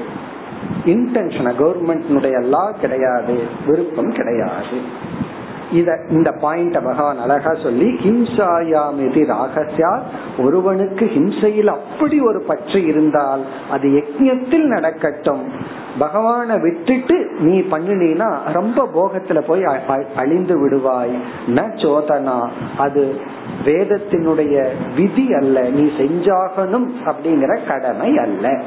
[0.86, 4.78] இன்டென்ஷன் கவர்மெண்ட் லா கிடையாது விருப்பம் கிடையாது.
[5.72, 10.02] இத இந்த பாயிண்ட பகவான் அழகா சொல்லி ஹிம்சாயாமிதி ராகசியா
[10.40, 13.42] ஒருவனுக்கு ஹிம்சையில் அப்படி ஒரு பற்று இருந்தால்
[13.72, 15.52] அது யஜ்யத்தில் நடக்கட்டும்.
[16.00, 19.64] பகவான விட்டுட்டு நீ பண்ணினா ரொம்ப போகத்துல போய்
[20.16, 21.16] அழிந்து விடுவாய்.
[21.48, 22.48] ந சோதனா
[22.78, 23.22] அது
[23.66, 25.62] வேதத்தினுடைய விதி அல்ல.
[25.62, 28.62] நீ செஞ்சாகணும் அப்படிங்கிற கடமை அல்ல.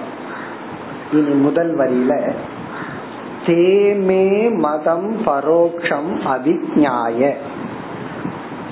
[1.13, 2.33] இனி முதல் வரியில
[3.47, 7.33] தேமே மதம் பரோக்ஷம் அவிஜாய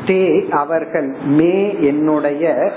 [0.06, 2.72] தே அவர்கள் மே என்னுடைய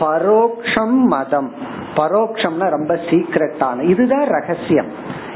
[0.00, 1.52] பரோக்ஷம் மதம்.
[1.96, 4.90] பரோக்ஷம்னா ரொம்ப சீக்கிரட்டான இதுதான் ரகசியம்.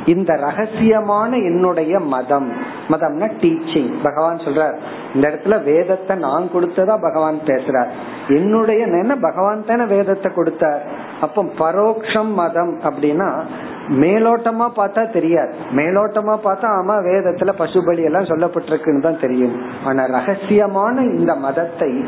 [0.07, 2.53] இந்த ரகசியமான என்னுடைய மதம்.
[2.89, 4.77] மதம்னா டீச்சிங் பகவான் சொல்றார்
[5.15, 7.91] இந்த இடத்துல வேதத்தை நான் கொடுத்ததா பகவான் பேசுறார்.
[8.29, 10.83] என்னுடைய என்ன பகவான் தானே வேதத்தை கொடுத்தார்?
[11.21, 13.43] அப்ப பரோக்ஷம் மதம் அப்படின்னா
[13.89, 15.53] மேலோட்டமா பார்த்தா தெரியாது.
[15.77, 19.63] மேலோட்டமா பார்த்தா ஆமா வேதத்துல பசுபலி எல்லாம் சொல்லப்பட்டிருக்குன்னு தான் தெரியும்.
[19.85, 22.05] ஆனா ரகசியமான இந்த மதத்தை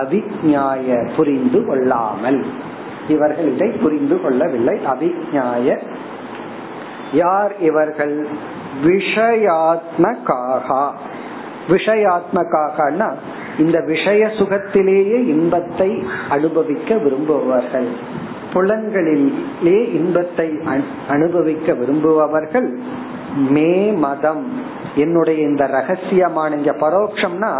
[0.00, 2.44] அவிஞாய புரிந்து கொள்ளாமல்.
[3.08, 4.80] இவர்கள் இதை புரிந்து கொள்ளவில்லை.
[4.86, 5.78] அவிஞாய.
[7.12, 8.26] யார் இவர்கள்?
[8.84, 10.90] விஷயாத்மகாகா.
[11.68, 13.12] விஷயாத்மகாகனா
[13.58, 17.88] இந்த விஷய சுகத்திலேயே இன்பத்தை அனுபவிக்க விரும்புவார்கள்
[18.52, 20.48] புலன்களிலே இன்பத்தை
[21.08, 22.68] அனுபவிக்க விரும்புபவர்கள்
[23.54, 24.76] மே மதம்.
[24.96, 27.50] என்னுடைய இந்த ரகசியமான இங்க பரோட்சம்னா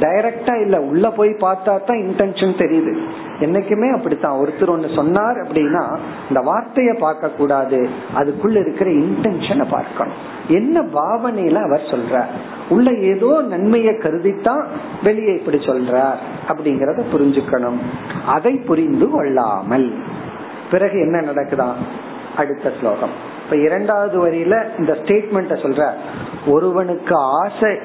[0.00, 2.92] டைரக்டா இல்ல உள்ள போய் பார்த்தா தான் இன்டென்ஷன் தெரியுது.
[3.40, 4.38] என்னைக்குமே அப்படித்தான்.
[4.40, 5.84] ஒருத்தர் ஒண்ணு சொன்னார் அப்படின்னா
[6.28, 10.18] இந்த வார்த்தைய பார்க்க கூடாது அதுக்குள்ள இருக்கிற இன்டென்ஷனை பார்க்கணும்.
[10.48, 12.32] என்ன பாவனையில அவர் சொல்றார்?
[12.68, 14.64] உள்ள ஏதோ நன்மையை கருதித்தான்
[15.02, 16.18] வெளியே இப்படி சொல்றார்.
[16.48, 17.78] அப்படிங்கறத புரிஞ்சுக்கணும்.
[18.26, 19.88] அதை புரிந்து கொள்ளாமல்.
[20.70, 21.68] பிறகு என்ன நடக்குதா?
[22.36, 23.14] அடுத்த ஸ்லோகம்.
[23.44, 25.90] இப்ப இரண்டாவது வரியில இந்த ஸ்டேட்மெண்ட சொல்ற
[26.46, 27.78] ஒருவனுக்கு ஆசை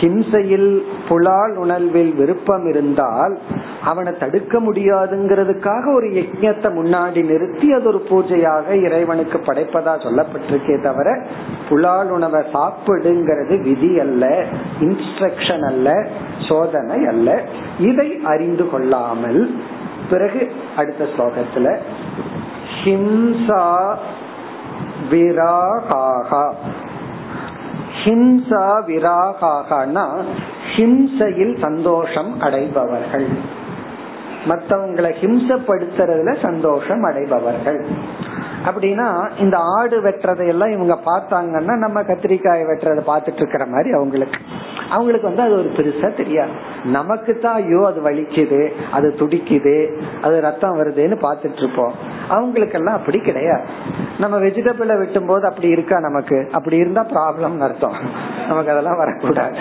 [0.00, 3.38] ஹிம்சையில் புலால் உணர்வில் விருப்பம் இருந்தால்
[3.84, 11.24] அவனை தடுக்க முடியாதுங்கிறதுக்காக ஒரு யஜ்யத்தை முன்னாடி நிறுத்தி அது ஒரு பூஜையாக இறைவனுக்கு படைப்பதா சொல்லப்பட்டிருக்கே தவிர
[11.68, 14.44] புலால் உணவை சாப்பிடுங்கிறது விதி அல்ல
[14.80, 16.06] இன்ஸ்ட்ரக்ஷன் அல்ல
[16.48, 17.42] சோதனை அல்ல.
[17.78, 19.60] இதை அறிந்து கொள்ளாமல்
[20.10, 21.78] பிறகு அடுத்த ஸ்லோகத்துல
[22.84, 23.94] ஹிம்சா
[25.10, 26.52] விராகாகா.
[28.04, 30.06] ஹிம்சா விராகாகனா
[30.76, 33.26] ஹிம்சையில் சந்தோஷம் அடைபவர்கள்.
[34.48, 37.86] மற்றவங்களை ஹிம்சப்படுத்துறதுல சந்தோஷம் அடைபவர்கள்.
[38.66, 39.06] அப்படின்னா
[39.38, 44.38] இந்த ஆடு வெட்டுறதையெல்லாம் இவங்க பார்த்தாங்கன்னா நம்ம கத்திரிக்காய் வெட்டுறதை பார்த்துட்டு இருக்கிற மாதிரி அவங்களுக்கு.
[44.88, 46.50] அவங்களுக்கு வந்து அது ஒரு பெருசா தெரியாது.
[46.84, 51.94] நமக்கு தான் ஐயோ அது வலிக்குது அது துடிக்குது அது ரத்தம் வருதுன்னு பார்த்துட்டு இருப்போம்.
[52.28, 53.62] அவங்களுக்கெல்லாம் அப்படி கிடையாது.
[54.18, 56.48] நம்ம வெஜிடபிளை வெட்டும் போது அப்படி இருக்கா நமக்கு?
[56.52, 57.96] அப்படி இருந்தா ப்ராப்ளம் அர்த்தம்.
[58.48, 59.56] நமக்கு அதெல்லாம் வரக்கூடாது.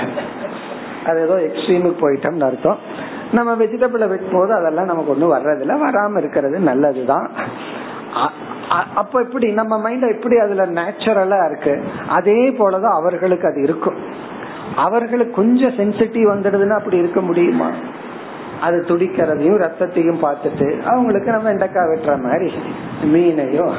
[1.05, 2.77] அது ஏதோ எக்ஸ்ட்ரீமுக்கு போயிட்டோம்னு அர்த்தம்.
[3.31, 5.75] நம்ம வெஜிடபிளை வெட்டும் போது அதெல்லாம் நமக்கு ஒன்றும் வர்றதில்ல.
[5.87, 7.29] வராம இருக்கிறது நல்லதுதான்.
[8.95, 11.83] அப்ப எப்படி நம்ம மைண்ட் எப்படி அதுல நேச்சுரலா இருக்கு.
[12.07, 13.95] அதே போலதான் அவர்களுக்கு அது இருக்கும்.
[14.75, 17.69] அவர்களுக்கு கொஞ்சம் சென்சிட்டிவ் வந்துடுதுன்னா அப்படி இருக்க முடியுமா?
[18.61, 22.53] அது துடிக்கிறதையும் ரத்தத்தையும் பார்த்துட்டு அவங்களுக்கு நம்ம எண்டக்கா வெட்டுற மாதிரி
[23.03, 23.71] மீனையோ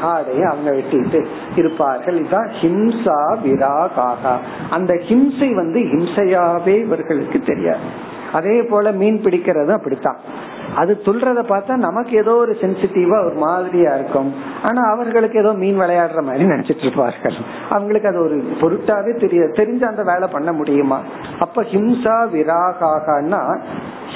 [0.00, 1.26] ஆடையும் அவங்க வெட்டிட்டு
[1.56, 2.18] இருப்பார்கள்.
[2.18, 4.34] இதுதான் ஹிம்சா விராகாகா
[4.70, 8.18] அந்த ஹிம்சை வந்து ஹிம்சையாவே இவர்களுக்கு தெரியாது.
[8.32, 10.48] அதே போல மீன் பிடிக்கிறதும் அப்படித்தான்.
[10.76, 14.34] அது துல்றத பார்த்தா நமக்கு ஏதோ ஒரு சென்சிட்டிவா ஒரு மாதிரியா இருக்கும்.
[14.62, 17.34] ஆனா அவர்களுக்கு ஏதோ மீன் விளையாடுற மாதிரி நினைச்சிட்டு இருப்பார்கள்.
[17.70, 21.00] அவங்களுக்கு அது ஒரு பொருட்டாவே தெரிய தெரிஞ்சு அந்த வேலை பண்ண முடியுமா?
[21.40, 23.42] அப்ப ஹிம்சா விராகாகனா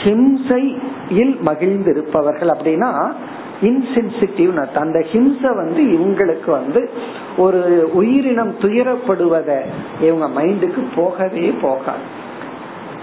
[0.02, 3.12] ஹிம்சையில் மகிழ்ந்து இருப்பவர்கள் அப்படின்னா
[3.62, 6.90] இன்சென்சிட்டிவ் அந்த ஹிம்சை வந்து இவங்களுக்கு வந்து
[7.36, 9.62] ஒரு உயிரினம் துயரப்படுவத
[10.00, 12.22] இவங்க மைண்டுக்கு போகவே போகாது.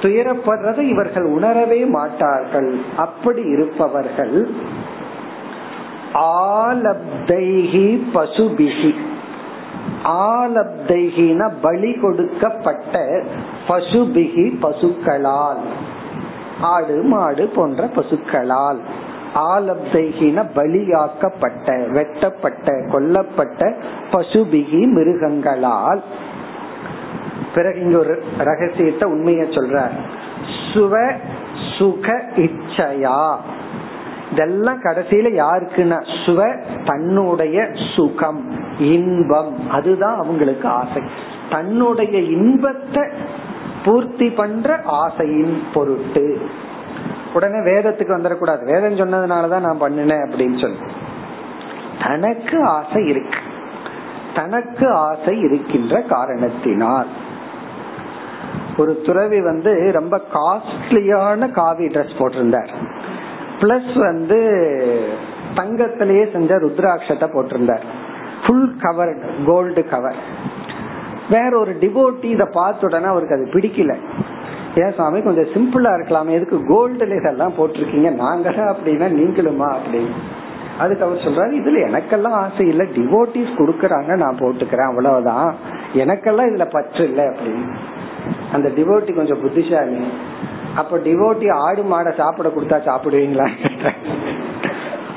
[0.02, 2.70] துயரப்படுறதை இவர்கள் உணரவே மாட்டார்கள்.
[2.98, 4.36] அப்படி இருப்பவர்கள்
[6.14, 8.92] ஆலப்தைகி பசுபிகி
[10.04, 13.24] ஆலப்தைகின பலி கொடுக்கப்பட்ட
[13.68, 15.64] பசுபிகி பசுக்களால்.
[16.62, 18.82] ஆடு மாடு போன்ற பசுக்களால்.
[19.36, 23.74] ஆலப்தைகின பலியாக்கப்பட்ட வெட்டப்பட்ட கொல்லப்பட்ட
[24.12, 26.02] பசுபிகி மிருகங்களால்
[27.56, 29.90] பிறகு இங்க ஒரு ரகசியத்தை உண்மைய சொல்ற
[30.74, 31.14] சுவ
[31.78, 33.36] சுக இச்சையா.
[34.32, 39.70] இதெல்லாம் கடைசியில யாருக்குன்னா சுவ தன்னுடைய சுகம் இன்பம்.
[39.70, 41.02] அதுதான் அவங்களுக்கு ஆசை.
[41.50, 43.08] தன்னுடைய இன்பத்தை
[43.86, 46.50] பூர்த்தி பண்ற ஆசையின் பொருட்டு.
[47.34, 48.64] உடனே வேதத்துக்கு வந்துடக்கூடாது.
[48.64, 50.80] வேதம் சொன்னதுனாலதான் நான் பண்ணினேன் அப்படின்னு சொல்லி.
[52.04, 53.38] தனக்கு ஆசை இருக்கு.
[54.36, 57.08] தனக்கு ஆசை இருக்கின்ற காரணத்தினால்.
[58.78, 62.70] ஒரு துறவி வந்து ரொம்ப காஸ்ட்லியான காவி ட்ரெஸ் போட்டிருந்தார்.
[63.60, 64.40] பிளஸ் வந்து
[65.56, 67.82] தங்கத்திலேயே செஞ்ச ருத்ராட்சத்தை போட்டிருந்தார்.
[68.48, 70.16] ஃபுல் கவர் கோல்டு கவர்
[71.30, 73.96] வேற ஒரு டிவோட்டி இதை பார்த்த உடனே அவருக்கு அது பிடிக்கல.
[74.76, 78.24] ஏன் சாமி கொஞ்சம் சிம்பிளா இருக்கலாமே எதுக்கு கோல்டுல இதெல்லாம் போட்டிருக்கீங்க?
[78.24, 79.76] நாங்களா அப்படின்னா நீங்களுமா?
[79.76, 80.12] அப்படின்னு.
[80.80, 85.56] அதுக்கு அவர் சொல்றாரு இதுல எனக்கெல்லாம் ஆசை இல்ல டிவோட்டிஸ் கொடுக்கறாங்க நான் போட்டுக்கிறேன் அவ்வளவுதான்.
[85.94, 87.70] எனக்கெல்லாம் இதுல பற்று இல்லை அப்படின்னு.
[88.52, 90.12] அந்த டிவோட்டி கொஞ்சம் புத்திசாலி.
[90.76, 93.50] அப்ப டிவோட்டி ஆடு மாடை சாப்பிட கொடுத்தா சாப்பிடுவீங்களா?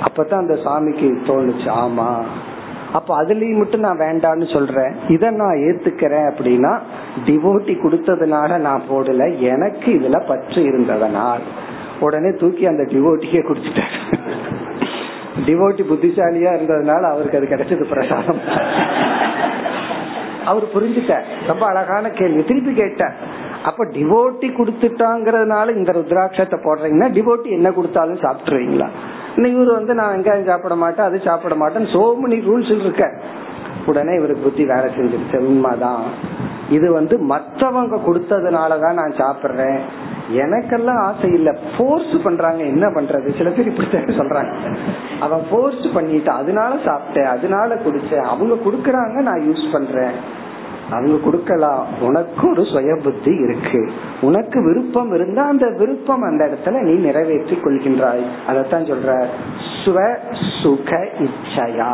[0.04, 1.68] அப்பதான் அந்த சாமிக்கு தோணுச்சு.
[1.84, 2.22] ஆமா.
[2.92, 4.92] அப்ப அதுலயும் மட்டும் நான் வேண்டான்னு சொல்றேன்.
[5.08, 6.78] இத நான் ஏத்துக்கிறேன் அப்படின்னா
[7.24, 9.38] டிவோட்டி கொடுத்ததுனால நான் போடல.
[9.38, 11.42] எனக்கு இதுல பற்று இருந்ததனால்.
[12.00, 14.18] உடனே தூக்கி அந்த டிவோட்டிக்கே குடிச்சிட்டாரு
[15.46, 18.40] டிவோட்டி புத்திசாலியா இருந்ததுனால அவருக்கு அது கிடைச்சது பிரசாதம்.
[20.44, 21.26] அவர் புரிஞ்சுட்டார்.
[21.46, 22.42] ரொம்ப அழகான கேள்வி.
[22.44, 23.16] திருப்பி கேட்டார்.
[23.64, 28.88] அப்ப டிவோட்டி கொடுத்துட்டாங்கிறதுனால இந்த ருத்ராட்சத்தை போடுறீங்கன்னா டிவோட்டி என்ன கொடுத்தாலும் சாப்பிட்டுருவீங்களா?
[29.36, 33.10] இவர் வந்து நான் வெங்காயம் சாப்பிட மாட்டேன் அது சாப்பிட மாட்டேன் சோ மெனி ரூல்ஸ் இருக்க
[33.86, 35.38] உடனே இவருக்கு புத்தி வேலை செஞ்சிருச்சு.
[35.38, 36.04] உண்மைதான்.
[36.74, 39.78] இது வந்து மற்றவங்க கொடுத்ததுனாலதான் நான் சாப்பிடுறேன்.
[40.32, 41.56] எனக்கெல்லாம் ஆசை இல்ல.
[41.78, 43.36] போர்ஸ் பண்றாங்க என்ன பண்றது?
[43.36, 44.76] சில பேர் இப்படி சொல்றாங்க.
[45.20, 48.24] அவன் போர்ஸ் பண்ணிட்டு அதனால சாப்பிட்டேன் அதனால குடிச்சேன்.
[48.24, 50.42] அவங்க குடுக்கறாங்க நான் யூஸ் பண்றேன்.
[50.90, 51.86] அவங்க கொடுக்கலாம்.
[52.00, 53.92] உனக்கு ஒரு சுய புத்தி இருக்கு.
[54.20, 58.24] உனக்கு விருப்பம் இருந்தா அந்த விருப்பம் அந்த இடத்துல நீ நிறைவேற்றி கொள்கின்றாய்.
[58.48, 59.24] அதத்தான் சொல்ற.
[59.84, 60.16] சுவ
[60.62, 61.92] சுக இச்சையா.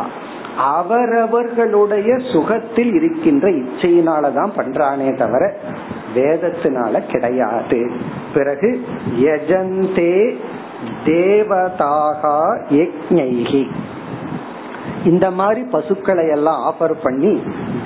[0.57, 5.55] அவரவர்களுடைய சுகத்தில் இருக்கின்ற இச்சையினாலதான் பண்றானே தவிர
[6.15, 7.91] வேதத்தினால கிடையாது.
[8.33, 8.85] பிறகு
[9.19, 10.35] யஜந்தே
[11.05, 13.67] தேவதாகா யக்ஞைகி
[15.05, 17.43] இந்த மாதிரி பசுக்களை எல்லாம் ஆஃபர் பண்ணி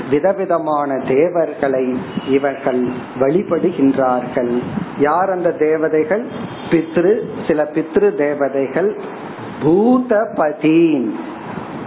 [0.10, 2.00] விதவிதமான தேவர்களை
[2.30, 2.90] இவர்கள்
[3.20, 4.60] வழிபடுகின்றார்கள்.
[5.00, 6.26] யார் அந்த தேவதைகள்?
[6.70, 9.00] பித்ரு சில பித்ரு தேவதைகள்.
[9.64, 11.10] பூதபதீன்.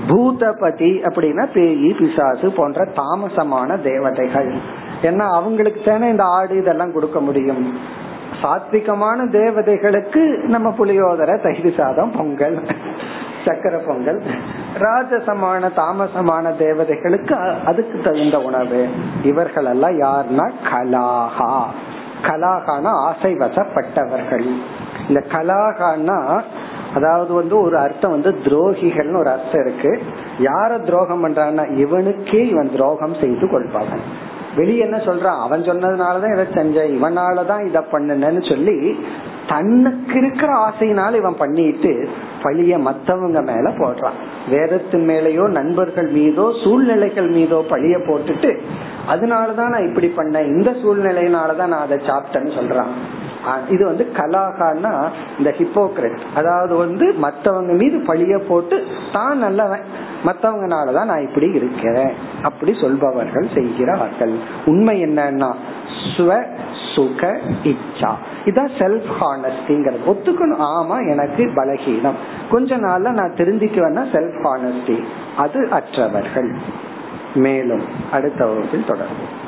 [0.08, 4.50] பூதபதி அப்படின்னா பேயி பிசாசு போன்ற தாமசமான தேவதைகள்.
[5.02, 7.78] ஏன்னா அவங்களுக்கு தானே இந்த ஆடு இதெல்லாம் கொடுக்க முடியும்.
[8.42, 12.66] சாத்விகமான தேவதைகளுக்கு நம்ம புளியோதரை தயிர் சாதம் பொங்கல்
[13.44, 14.22] சக்கர பொங்கல்
[14.78, 17.34] ராஜசமான தாமசமான தேவதைகளுக்கு
[17.64, 18.88] அதுக்கு தகுந்த உணவு.
[19.22, 21.62] இவர்கள் எல்லாம் யாருன்னா கலாகா.
[22.22, 24.46] கலாகான ஆசை வசப்பட்டவர்கள்
[25.08, 26.42] இந்த கலாகான்னா
[26.94, 30.00] அதாவது வந்து ஒரு அர்த்தம் வந்து துரோகிகள்னு ஒரு அர்த்தம் இருக்கு.
[30.38, 33.96] யார துரோகம் பண்றான்னா இவனுக்கே இவன் துரோகம் செய்து கொள்வாங்க
[34.56, 35.40] வெளியே என்ன சொல்றான்?
[35.42, 38.98] அவன் சொன்னதுனாலதான் இதை செஞ்ச இவனாலதான் இத பண்ணுனேன்னு சொல்லி
[39.48, 42.08] தன்னுக்கு இருக்கிற ஆசையினால இவன் பண்ணிட்டு
[42.42, 44.18] பழிய மத்தவங்க மேல போடுறான்.
[44.50, 48.58] வேதத்தின் மேலேயோ நண்பர்கள் மீதோ சூழ்நிலைகள் மீதோ பழிய போட்டுட்டு
[49.08, 50.46] அதனாலதான் நான் இப்படி பண்ணேன்.
[50.46, 52.92] இந்த சூழ்நிலையினாலதான் நான் அதை சாப்பிட்டேன்னு சொல்றான்.
[53.68, 55.08] இது வந்து கலாகான்னா
[55.38, 59.80] இந்த ஹிப்போக்ரட் அதாவது வந்து மத்தவங்க மீது பழிய போட்டு தான் நல்லவன்
[60.24, 62.12] மத்தவங்கனாலதான் நான் இப்படி இருக்கிறேன்
[62.42, 64.38] அப்படி சொல்பவர்கள் செய்கிறார்கள்.
[64.66, 65.54] உண்மை என்னன்னா
[66.16, 66.44] ஸ்வ
[66.94, 68.10] சுக இச்சா.
[68.44, 70.62] இதான் செல்ஃப் ஹானஸ்டிங்கிறது ஒத்துக்கணும்.
[70.62, 72.18] ஆமா எனக்கு பலகீனம்.
[72.50, 75.04] கொஞ்ச நாள்ல நான் தெரிஞ்சுக்குவேன்னா செல்ஃப் ஹானஸ்டி
[75.36, 76.52] அது அற்றவர்கள்.
[77.34, 77.82] மேலும்
[78.12, 79.47] அடுத்த வகுப்பில் தொடரும்